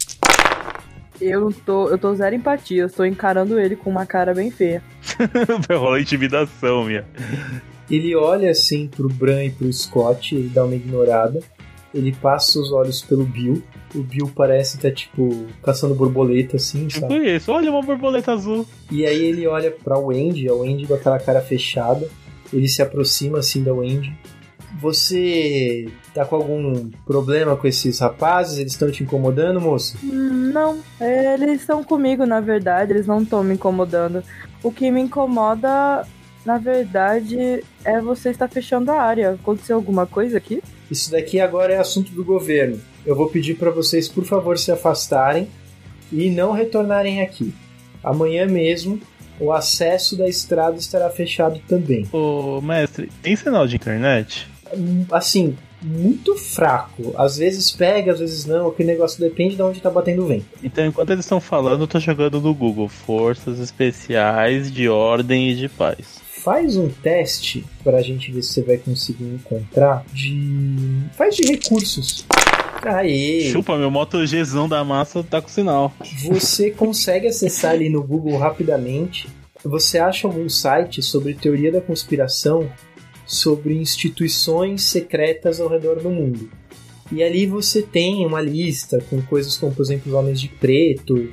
[1.22, 4.84] Eu tô, eu tô zero empatia, eu tô encarando ele com uma cara bem feia.
[5.68, 7.06] Vai rolar intimidação, minha.
[7.90, 11.40] Ele olha assim pro Bran e pro Scott, ele dá uma ignorada.
[11.94, 13.62] Ele passa os olhos pelo Bill.
[13.94, 17.08] O Bill parece estar, tipo, caçando borboleta, assim, sabe?
[17.08, 17.52] foi isso?
[17.52, 18.66] Olha uma borboleta azul.
[18.90, 22.08] E aí ele olha pra Wendy, a Wendy com aquela cara fechada.
[22.54, 24.18] Ele se aproxima assim da Wendy.
[24.80, 28.58] Você tá com algum problema com esses rapazes?
[28.58, 29.98] Eles estão te incomodando, moço?
[30.04, 34.24] Não, eles estão comigo, na verdade, eles não estão me incomodando.
[34.64, 36.06] O que me incomoda,
[36.46, 39.32] na verdade, é você estar fechando a área.
[39.32, 40.62] Aconteceu alguma coisa aqui?
[40.90, 42.80] Isso daqui agora é assunto do governo.
[43.06, 45.48] Eu vou pedir pra vocês, por favor, se afastarem
[46.12, 47.54] e não retornarem aqui.
[48.04, 49.00] Amanhã mesmo,
[49.40, 52.08] o acesso da estrada estará fechado também.
[52.12, 54.51] Ô, mestre, tem sinal de internet?
[55.12, 57.14] Assim, muito fraco.
[57.18, 58.68] Às vezes pega, às vezes não.
[58.68, 60.46] Aquele negócio depende de onde tá batendo o vento.
[60.64, 65.56] Então, enquanto eles estão falando, eu tô jogando no Google Forças Especiais de Ordem e
[65.56, 66.22] de Paz.
[66.44, 71.04] Faz um teste pra gente ver se você vai conseguir encontrar de.
[71.14, 72.26] Faz de recursos.
[72.84, 73.52] Aê!
[73.52, 75.94] Chupa, meu Moto Gzão da massa tá com sinal.
[76.24, 79.28] Você consegue acessar ali no Google rapidamente.
[79.64, 82.68] Você acha algum site sobre teoria da conspiração
[83.32, 86.50] sobre instituições secretas ao redor do mundo.
[87.10, 91.30] E ali você tem uma lista com coisas como, por exemplo, os Homens de Preto.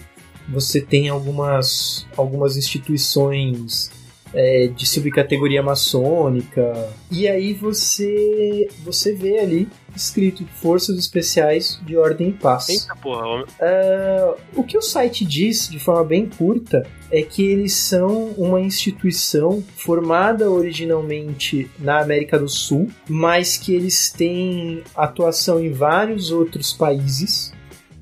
[0.49, 3.91] Você tem algumas, algumas instituições
[4.35, 6.91] é, de subcategoria maçônica.
[7.11, 12.69] E aí você você vê ali escrito Forças Especiais de Ordem e Paz.
[12.69, 13.45] Eita porra.
[13.61, 18.61] Ah, o que o site diz, de forma bem curta, é que eles são uma
[18.61, 26.73] instituição formada originalmente na América do Sul, mas que eles têm atuação em vários outros
[26.73, 27.53] países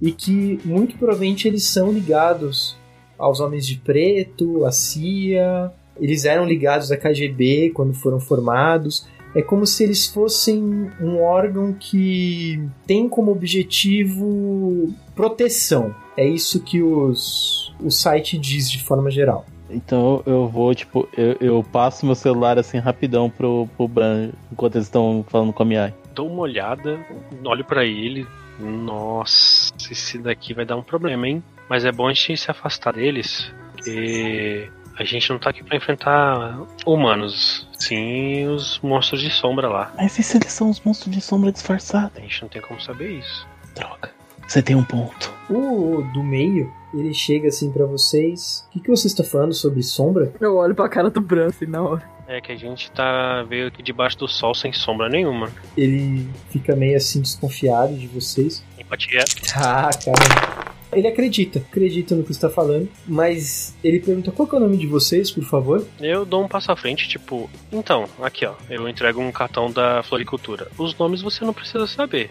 [0.03, 2.77] e que muito provavelmente eles são ligados
[3.19, 9.07] aos Homens de Preto, à CIA, eles eram ligados à KGB quando foram formados.
[9.35, 15.95] É como se eles fossem um órgão que tem como objetivo proteção.
[16.17, 19.45] É isso que os, o site diz de forma geral.
[19.69, 24.77] Então eu vou, tipo, eu, eu passo meu celular assim rapidão pro, pro Bran enquanto
[24.77, 25.95] eles estão falando com a Miai.
[26.15, 26.99] Dou uma olhada,
[27.45, 28.27] olho pra ele.
[28.59, 31.43] Nossa, esse daqui vai dar um problema, hein?
[31.69, 35.77] Mas é bom a gente se afastar deles, porque a gente não tá aqui pra
[35.77, 39.93] enfrentar humanos, sim os monstros de sombra lá.
[39.97, 42.17] Mas e se eles são os monstros de sombra disfarçados?
[42.17, 43.47] A gente não tem como saber isso.
[43.75, 44.11] Droga.
[44.47, 45.33] Você tem um ponto.
[45.51, 48.65] O do meio, ele chega assim pra vocês.
[48.69, 50.33] O que, que você está falando sobre sombra?
[50.41, 52.03] Eu olho pra cara do Bran assim na hora.
[52.29, 55.49] É que a gente tá veio aqui debaixo do sol sem sombra nenhuma.
[55.77, 58.65] Ele fica meio assim desconfiado de vocês.
[58.79, 59.25] Empatia.
[59.57, 60.76] Ah, cara.
[60.93, 64.61] Ele acredita, acredita no que você está falando, mas ele pergunta qual que é o
[64.61, 65.85] nome de vocês, por favor.
[66.01, 70.03] Eu dou um passo à frente, tipo, então, aqui ó, eu entrego um cartão da
[70.03, 70.69] floricultura.
[70.79, 72.31] Os nomes você não precisa saber.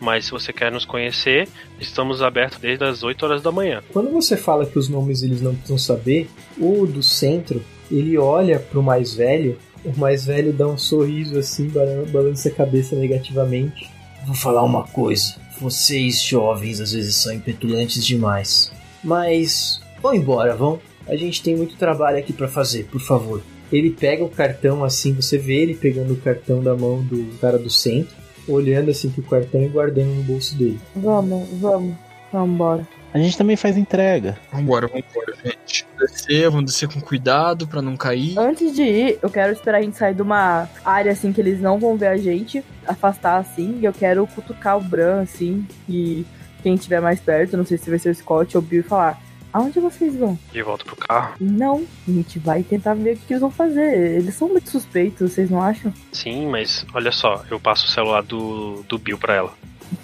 [0.00, 1.48] Mas se você quer nos conhecer,
[1.80, 3.82] estamos abertos desde as 8 horas da manhã.
[3.92, 6.28] Quando você fala que os nomes eles não precisam saber,
[6.58, 11.68] o do centro, ele olha pro mais velho, o mais velho dá um sorriso assim,
[11.68, 13.88] balan- balança a cabeça negativamente.
[14.26, 15.36] Vou falar uma coisa.
[15.64, 18.70] Vocês jovens às vezes são impetulantes demais.
[19.02, 20.78] Mas vão embora, vão.
[21.08, 23.42] A gente tem muito trabalho aqui pra fazer, por favor.
[23.72, 27.58] Ele pega o cartão assim, você vê ele pegando o cartão da mão do cara
[27.58, 28.14] do centro,
[28.46, 30.78] olhando assim pro cartão e guardando no bolso dele.
[30.94, 31.96] Vamos, vamos.
[32.30, 32.88] Vamos embora.
[33.14, 34.36] A gente também faz entrega.
[34.52, 35.86] Vambora, vambora, gente.
[35.96, 38.36] Descer, vamos descer com cuidado pra não cair.
[38.36, 41.60] Antes de ir, eu quero esperar a gente sair de uma área assim que eles
[41.60, 46.26] não vão ver a gente, afastar assim, e eu quero cutucar o Bran assim, e
[46.60, 48.82] quem estiver mais perto, não sei se vai ser o Scott ou o Bill, e
[48.82, 49.22] falar:
[49.54, 50.36] Aonde vocês vão?
[50.52, 51.36] E volta pro carro.
[51.38, 54.16] Não, a gente vai tentar ver o que eles vão fazer.
[54.16, 55.94] Eles são muito suspeitos, vocês não acham?
[56.10, 59.54] Sim, mas olha só, eu passo o celular do, do Bill pra ela.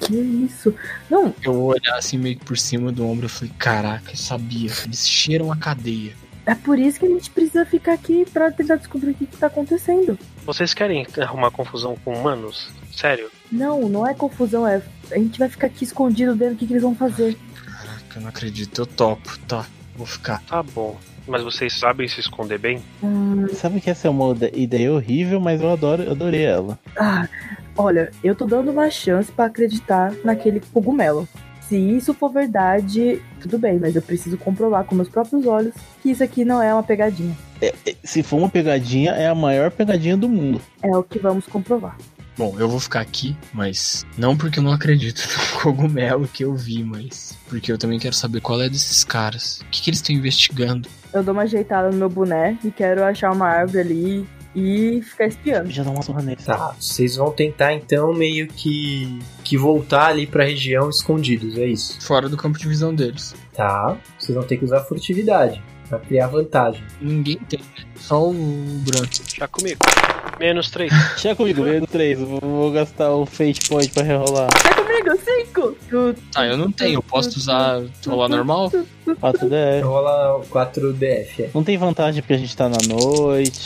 [0.01, 0.75] Que isso?
[1.11, 4.17] Não, Eu vou olhar assim meio que por cima do ombro e falei, caraca, eu
[4.17, 4.71] sabia.
[4.85, 6.13] Eles cheiram a cadeia.
[6.47, 9.37] é por isso que a gente precisa ficar aqui pra tentar descobrir o que, que
[9.37, 10.19] tá acontecendo.
[10.45, 12.69] Vocês querem arrumar confusão com humanos?
[12.93, 13.31] Sério?
[13.53, 14.83] Não, não é confusão, é.
[15.11, 17.37] A gente vai ficar aqui escondido vendo o que, que eles vão fazer.
[17.65, 19.39] Caraca, eu não acredito, eu topo.
[19.47, 19.67] Tá,
[19.97, 20.43] vou ficar.
[20.43, 20.99] Tá bom.
[21.27, 22.81] Mas vocês sabem se esconder bem?
[23.03, 26.79] Hum, Sabe que essa é uma ide- ideia horrível, mas eu adoro, eu adorei ela.
[26.99, 27.29] ah,
[27.77, 31.29] olha, eu tô dando uma chance pra acreditar naquele cogumelo.
[31.63, 36.11] Se isso for verdade, tudo bem, mas eu preciso comprovar com meus próprios olhos que
[36.11, 37.37] isso aqui não é uma pegadinha.
[38.03, 40.61] Se for uma pegadinha, é a maior pegadinha do mundo.
[40.83, 41.97] É o que vamos comprovar.
[42.41, 45.21] Bom, eu vou ficar aqui, mas não porque eu não acredito
[45.53, 49.61] no cogumelo que eu vi, mas porque eu também quero saber qual é desses caras.
[49.61, 50.89] O que, que eles estão investigando?
[51.13, 54.27] Eu dou uma ajeitada no meu boné e quero achar uma árvore ali
[54.57, 55.69] e ficar espiando.
[55.69, 56.41] Já dá uma surra nele.
[56.43, 62.01] Tá, vocês vão tentar então meio que que voltar ali pra região escondidos, é isso.
[62.01, 63.35] Fora do campo de visão deles.
[63.53, 66.83] Tá, vocês vão ter que usar furtividade pra criar vantagem.
[67.01, 67.85] Ninguém tem, né?
[67.97, 69.11] Só o branco.
[69.37, 69.81] Já comigo.
[70.39, 70.93] Menos três.
[71.19, 72.19] Chega comigo, menos 3.
[72.21, 74.49] Vou gastar o Fate Point pra rerolar.
[74.49, 75.77] Tá comigo, cinco!
[76.35, 76.95] Ah, eu não tenho.
[76.95, 78.71] Eu posso usar rolar normal?
[79.07, 79.83] 4DF.
[79.83, 81.51] Rola 4 DF, é.
[81.53, 83.65] Não tem vantagem porque a gente tá na noite.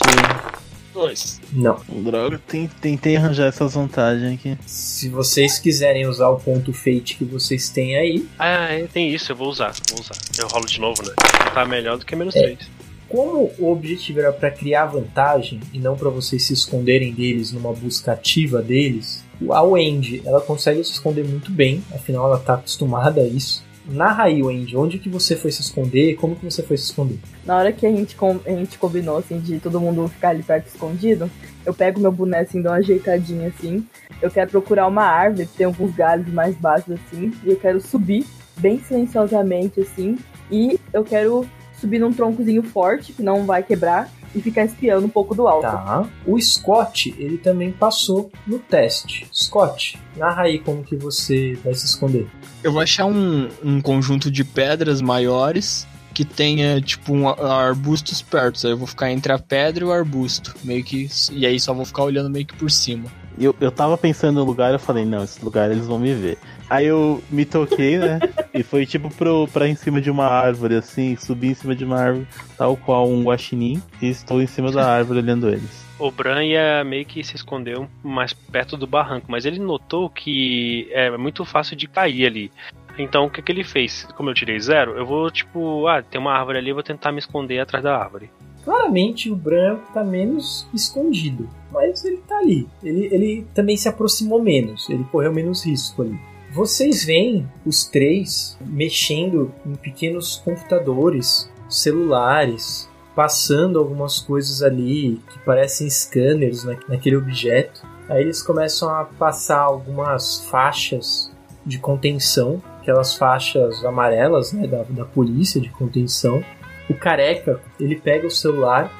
[0.94, 1.40] Dois.
[1.52, 1.80] Não.
[1.88, 4.56] Droga, tem- tentei arranjar essas vantagens aqui.
[4.64, 9.32] Se vocês quiserem usar o ponto fate que vocês têm aí, Ah, é, tem isso,
[9.32, 10.14] eu vou usar, vou usar.
[10.38, 11.12] Eu rolo de novo, né?
[11.52, 12.42] Tá melhor do que menos É.
[12.42, 12.58] três.
[13.06, 17.72] como o objetivo era pra criar vantagem e não pra vocês se esconderem deles numa
[17.72, 23.20] busca ativa deles, a Wendy, ela consegue se esconder muito bem, afinal ela tá acostumada
[23.20, 23.62] a isso.
[23.86, 26.14] Narra aí, Wendy, onde que você foi se esconder?
[26.16, 27.18] Como que você foi se esconder?
[27.44, 28.16] Na hora que a gente,
[28.46, 31.30] a gente combinou, assim, de todo mundo ficar ali perto escondido,
[31.64, 33.86] eu pego meu boné, assim, dou uma ajeitadinha, assim.
[34.22, 37.80] Eu quero procurar uma árvore que tem alguns galhos mais baixos, assim, e eu quero
[37.80, 38.24] subir
[38.56, 40.16] bem silenciosamente, assim,
[40.50, 41.46] e eu quero
[41.78, 45.62] subir num troncozinho forte, que não vai quebrar, e ficar espiando um pouco do alto.
[45.62, 46.08] Tá.
[46.26, 49.26] O Scott, ele também passou no teste.
[49.32, 52.26] Scott, narra aí como que você vai se esconder.
[52.64, 58.66] Eu vou achar um, um conjunto de pedras maiores que tenha, tipo, um arbustos perto.
[58.66, 60.54] Aí eu vou ficar entre a pedra e o arbusto.
[60.64, 61.06] Meio que.
[61.30, 63.04] E aí só vou ficar olhando meio que por cima.
[63.38, 66.38] Eu, eu tava pensando no lugar, eu falei, não, esse lugar eles vão me ver.
[66.70, 68.20] Aí eu me toquei, né?
[68.54, 71.84] e foi tipo pro, pra em cima de uma árvore, assim, subi em cima de
[71.84, 75.84] uma árvore, tal qual um guaxinim, e estou em cima da árvore olhando eles.
[75.98, 80.88] O Bran ia meio que se escondeu mais perto do barranco, mas ele notou que
[80.90, 82.50] é muito fácil de cair ali.
[82.98, 84.06] Então o que, que ele fez?
[84.16, 87.12] Como eu tirei zero, eu vou tipo, ah, tem uma árvore ali, eu vou tentar
[87.12, 88.30] me esconder atrás da árvore.
[88.64, 92.66] Claramente o Bran tá menos escondido, mas ele tá ali.
[92.82, 96.18] Ele, ele também se aproximou menos, ele correu menos risco ali.
[96.50, 105.88] Vocês veem os três mexendo em pequenos computadores, celulares, passando algumas coisas ali que parecem
[105.88, 107.82] scanners na- naquele objeto.
[108.08, 111.32] Aí eles começam a passar algumas faixas
[111.64, 116.44] de contenção, aquelas faixas amarelas né, da, da polícia de contenção.
[116.90, 118.92] O careca, ele pega o celular,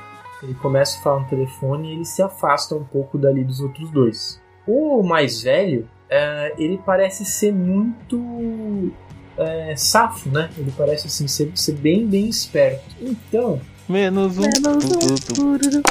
[0.42, 3.90] ele começa a falar no telefone e ele se afasta um pouco dali dos outros
[3.90, 4.40] dois.
[4.66, 8.90] O mais velho, é, ele parece ser muito
[9.36, 10.48] é, safo, né?
[10.56, 12.84] Ele parece assim ser, ser bem, bem esperto.
[13.00, 14.42] Então, Menos um.
[14.42, 15.82] Menos tu.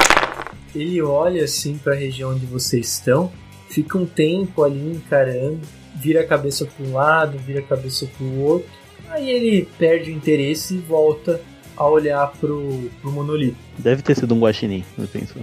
[0.76, 3.32] ele olha assim para a região onde vocês estão,
[3.70, 5.61] fica um tempo ali encarando,
[5.95, 8.70] vira a cabeça para um lado, vira a cabeça para o outro.
[9.10, 11.40] Aí ele perde o interesse e volta
[11.78, 13.57] a olhar pro, pro monolito.
[13.78, 15.36] Deve ter sido um guaxinim, eu penso.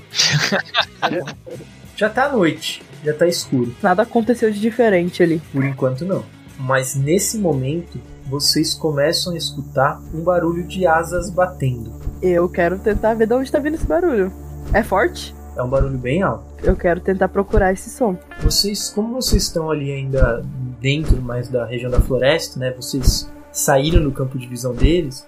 [1.97, 3.75] Já tá noite, já tá escuro.
[3.83, 5.41] Nada aconteceu de diferente ali.
[5.53, 6.25] Por enquanto não.
[6.59, 11.93] Mas nesse momento vocês começam a escutar um barulho de asas batendo.
[12.23, 14.33] Eu quero tentar ver de onde tá vindo esse barulho.
[14.75, 15.35] É forte?
[15.57, 16.45] É um barulho bem alto.
[16.63, 18.17] Eu quero tentar procurar esse som.
[18.43, 20.45] Vocês, como vocês estão ali ainda
[20.81, 22.73] dentro mais da região da floresta, né?
[22.73, 25.27] Vocês saíram do campo de visão deles.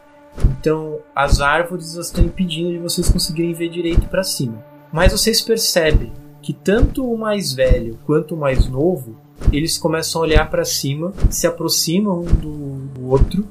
[0.59, 4.65] Então, as árvores estão impedindo de vocês conseguirem ver direito para cima.
[4.93, 6.13] Mas vocês percebem
[6.43, 9.17] que tanto o mais velho quanto o mais novo,
[9.53, 13.47] eles começam a olhar para cima, se aproximam um do outro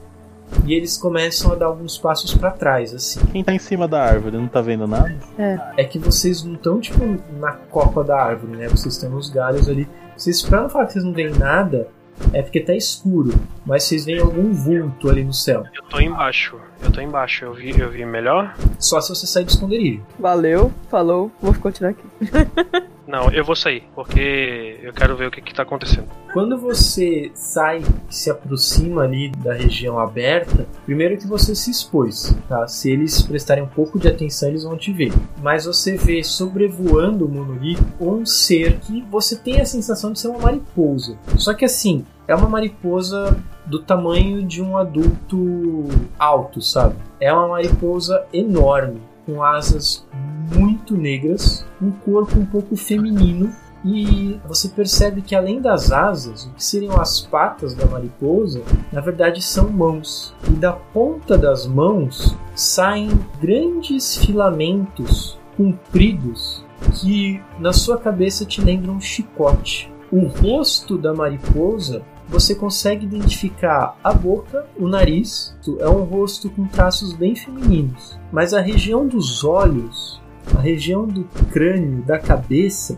[0.65, 3.19] e eles começam a dar alguns passos para trás, assim.
[3.31, 5.15] Quem tá em cima da árvore não tá vendo nada?
[5.37, 5.59] É.
[5.77, 6.99] É que vocês não estão tipo
[7.39, 8.67] na copa da árvore, né?
[8.67, 9.87] Vocês estão nos galhos ali.
[10.15, 11.87] Vocês, pra não falar que vocês não veem nada,
[12.33, 13.33] é porque tá escuro,
[13.65, 15.63] mas vocês veem algum vulto ali no céu.
[15.73, 16.57] Eu tô embaixo.
[16.83, 17.45] Eu tô embaixo.
[17.45, 18.55] Eu vi, eu vi melhor?
[18.77, 20.03] Só se você sair do esconderijo.
[20.19, 22.03] Valeu, falou, vou continuar aqui.
[23.07, 26.07] Não, eu vou sair, porque eu quero ver o que, que tá acontecendo.
[26.33, 32.67] Quando você sai se aproxima ali da região aberta, primeiro que você se expôs, tá?
[32.67, 35.11] Se eles prestarem um pouco de atenção, eles vão te ver.
[35.41, 40.27] Mas você vê sobrevoando o monolito um ser que você tem a sensação de ser
[40.27, 41.17] uma mariposa.
[41.37, 45.85] Só que assim, é uma mariposa do tamanho de um adulto
[46.17, 46.95] alto, sabe?
[47.19, 50.07] É uma mariposa enorme, com asas
[50.55, 53.53] muito negras, um corpo um pouco feminino
[53.83, 58.61] e você percebe que além das asas, o que seriam as patas da mariposa,
[58.91, 60.35] na verdade são mãos.
[60.47, 63.09] E da ponta das mãos saem
[63.39, 66.63] grandes filamentos compridos
[66.99, 69.91] que na sua cabeça te lembram um chicote.
[70.11, 76.65] O rosto da mariposa você consegue identificar a boca, o nariz, é um rosto com
[76.65, 80.20] traços bem femininos, mas a região dos olhos,
[80.57, 82.97] a região do crânio, da cabeça,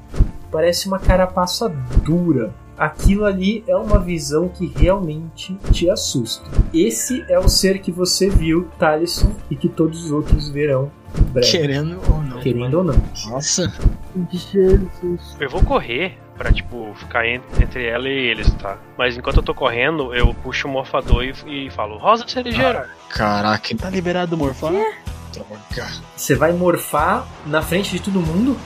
[0.52, 1.70] parece uma carapaça
[2.04, 2.54] dura.
[2.78, 6.50] Aquilo ali é uma visão que realmente te assusta.
[6.74, 10.92] Esse é o ser que você viu, Talisson, e que todos os outros verão
[11.32, 11.52] breve.
[11.52, 12.40] Querendo ou não.
[12.40, 12.96] Querendo ou não.
[13.30, 13.72] Nossa.
[14.32, 15.36] Jesus.
[15.40, 18.78] Eu vou correr pra, tipo, ficar en- entre ela e eles, tá?
[18.98, 21.34] Mas enquanto eu tô correndo, eu puxo o morfador e,
[21.68, 22.90] e falo, Rosa cerejeira.
[23.10, 24.74] Caraca, Tá liberado morfar?
[25.34, 25.60] Droga.
[26.16, 28.58] Você vai morfar na frente de todo mundo?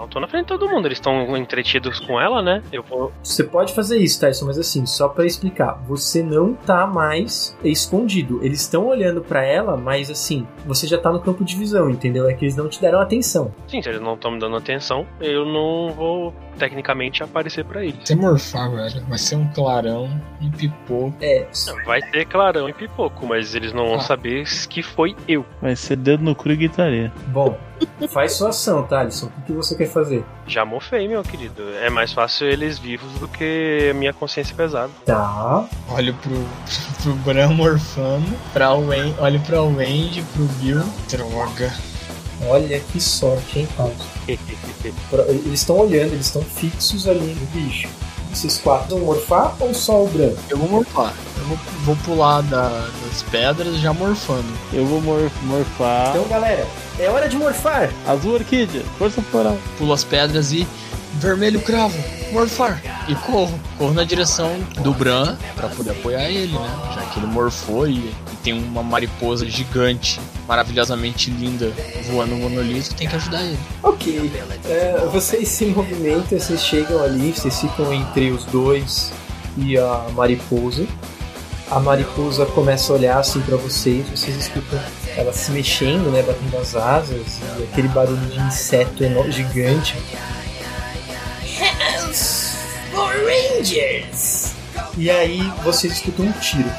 [0.00, 2.62] Não, eu tô na frente de todo mundo, eles estão entretidos com ela, né?
[2.72, 3.12] Eu vou.
[3.22, 8.40] Você pode fazer isso, Tyson, mas assim, só pra explicar, você não tá mais escondido.
[8.42, 12.28] Eles estão olhando pra ela, mas assim, você já tá no campo de visão, entendeu?
[12.28, 13.52] É que eles não te deram atenção.
[13.68, 17.96] Sim, se eles não estão me dando atenção, eu não vou tecnicamente aparecer pra eles.
[18.04, 20.08] Se morfar, velho, vai ser um clarão,
[20.40, 21.14] um pipoco.
[21.20, 21.46] É,
[21.84, 24.00] Vai ter clarão e pipoco, mas eles não vão Ah.
[24.00, 25.44] saber que foi eu.
[25.60, 27.12] Vai ser dedo no cu e gritaria.
[27.28, 27.56] bom,
[28.08, 29.26] faz sua ação, Thalisson.
[29.26, 30.24] O que, você quer fazer?
[30.46, 31.62] Já mofei, meu querido.
[31.80, 34.90] É mais fácil eles vivos do que a minha consciência pesada.
[35.04, 35.64] Tá.
[35.88, 36.46] Olho pro,
[37.02, 40.82] pro Bran morfando, pra Wendy, olho pra Wendy, pro Bill.
[41.08, 41.72] Droga.
[42.46, 43.94] Olha que sorte, hein, Paulo?
[44.26, 47.88] Eles estão olhando, eles estão fixos ali no bicho.
[48.32, 50.38] Esses quatro vão morfar ou só o branco?
[50.48, 51.12] Eu vou morfar.
[51.38, 54.46] Eu vou, vou pular da- das pedras já morfando.
[54.72, 56.10] Eu vou mor morfar.
[56.10, 56.66] Então, galera,
[56.98, 57.90] é hora de morfar.
[58.06, 59.56] Azul Orquídea, força floral.
[59.78, 60.66] Pulo as pedras e.
[61.20, 61.96] Vermelho cravo,
[62.32, 62.80] morfar.
[63.06, 63.58] E corro.
[63.76, 66.70] Corro na direção do Bran pra poder apoiar ele, né?
[66.94, 70.18] Já que ele morfou e, e tem uma mariposa gigante,
[70.48, 71.70] maravilhosamente linda,
[72.10, 73.58] voando no monolito, tem que ajudar ele.
[73.82, 74.32] Ok.
[74.64, 79.12] É, vocês se movimentam, vocês chegam ali, vocês ficam entre os dois
[79.58, 80.86] e a mariposa.
[81.70, 84.78] A mariposa começa a olhar assim pra vocês, vocês escutam
[85.16, 89.96] ela se mexendo, né, batendo as asas, e aquele barulho de inseto eno- gigante.
[93.24, 94.52] Rangers!
[94.96, 96.70] E aí vocês escutam um tiro.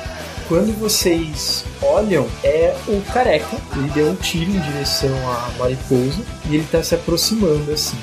[0.47, 3.57] Quando vocês olham, é o careca.
[3.75, 7.97] Ele deu um tiro em direção à mariposa e ele tá se aproximando assim.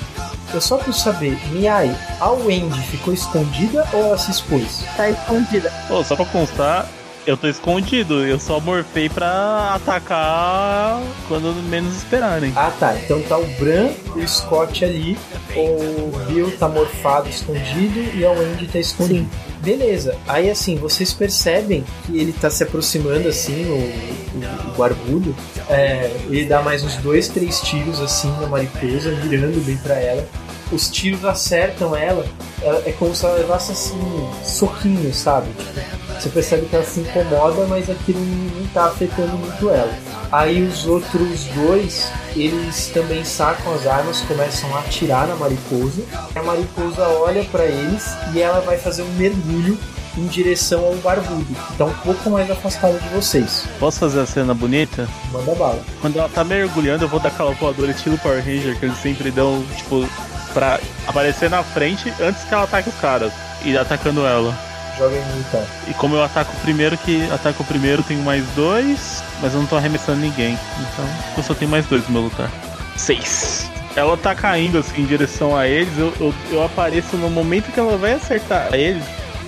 [0.51, 4.83] Eu só quero saber, Miai, a Wendy ficou escondida ou ela se expôs?
[4.97, 5.71] Tá escondida.
[5.87, 6.89] Pô, só pra constar,
[7.29, 8.25] eu tô escondido.
[8.25, 12.51] Eu só morfei pra atacar quando menos esperarem.
[12.55, 15.17] Ah tá, então tá o Bran e o Scott ali,
[15.55, 19.27] o Bill tá morfado, escondido e a Wendy tá escondida.
[19.61, 25.35] Beleza, aí assim, vocês percebem que ele tá se aproximando assim, o, o, o barbudo.
[25.69, 30.25] É, ele dá mais uns dois, três tiros assim na mariposa, mirando bem pra ela.
[30.71, 32.25] Os tiros acertam ela,
[32.61, 35.47] ela- é como se ela levasse assim, soquinho, sabe?
[35.49, 39.93] Tipo, você percebe que ela se incomoda, mas aquilo não tá afetando muito ela.
[40.31, 46.03] Aí os outros dois, eles também sacam as armas, começam a atirar na mariposa.
[46.35, 49.77] A mariposa olha pra eles e ela vai fazer um mergulho
[50.17, 53.65] em direção ao barbudo, que tá um pouco mais afastado de vocês.
[53.79, 55.07] Posso fazer a cena bonita?
[55.31, 55.81] Manda bala.
[56.01, 59.31] Quando ela tá mergulhando, eu vou dar aquela voadora estilo Power Ranger, que eles sempre
[59.31, 60.07] dão, tipo,
[60.53, 63.31] pra aparecer na frente antes que ela ataque os caras.
[63.63, 64.68] E atacando ela.
[64.99, 65.65] Joga em lutar.
[65.87, 69.61] E como eu ataco o primeiro, que ataco o primeiro, tenho mais dois, mas eu
[69.61, 70.59] não tô arremessando ninguém.
[70.77, 71.05] Então
[71.37, 72.51] eu só tenho mais dois no meu lutar.
[72.97, 73.71] Seis.
[73.95, 75.97] Ela tá caindo assim em direção a eles.
[75.97, 79.03] Eu, eu, eu apareço no momento que ela vai acertar eles.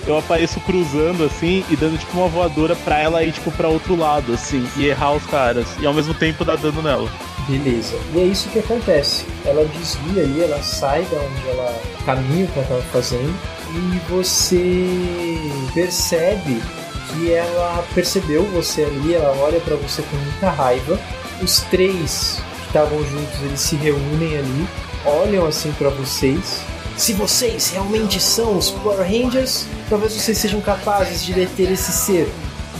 [0.06, 3.94] Eu apareço cruzando assim e dando tipo uma voadora pra ela ir tipo pra outro
[3.94, 5.66] lado, assim, e errar os caras.
[5.80, 7.08] E ao mesmo tempo dar dano nela.
[7.46, 7.96] Beleza.
[8.14, 9.26] E é isso que acontece.
[9.44, 13.34] Ela desvia ali, ela sai da onde ela caminha que ela estava fazendo
[13.74, 15.36] e você
[15.72, 16.62] percebe
[17.08, 20.98] que ela percebeu você ali, ela olha para você com muita raiva.
[21.42, 24.68] Os três que estavam juntos, eles se reúnem ali,
[25.04, 26.60] olham assim para vocês.
[26.96, 32.30] Se vocês realmente são os Power Rangers, talvez vocês sejam capazes de deter esse ser.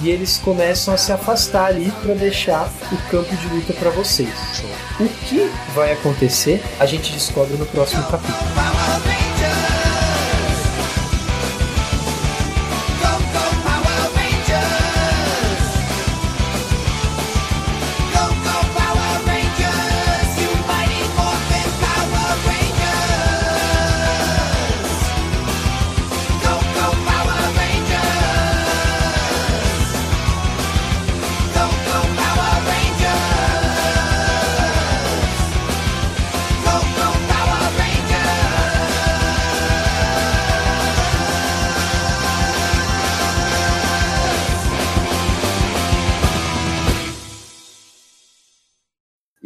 [0.02, 4.28] E eles começam a se afastar ali para deixar o campo de luta para vocês.
[4.98, 8.91] O que vai acontecer, a gente descobre no próximo capítulo.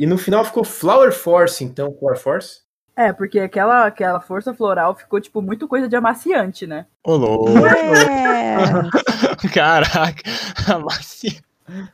[0.06, 2.60] E no final ficou Flower Force, então, Flower Force?
[2.94, 6.86] É, porque aquela, aquela força floral ficou, tipo, muito coisa de amaciante, né?
[7.02, 7.50] Ô, louco.
[7.66, 8.54] É.
[9.52, 10.22] Caraca,
[10.72, 11.42] amaciante.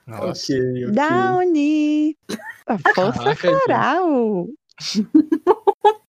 [0.07, 0.93] Ok, ok.
[0.93, 2.19] Downy.
[2.67, 4.47] A força Caraca, floral.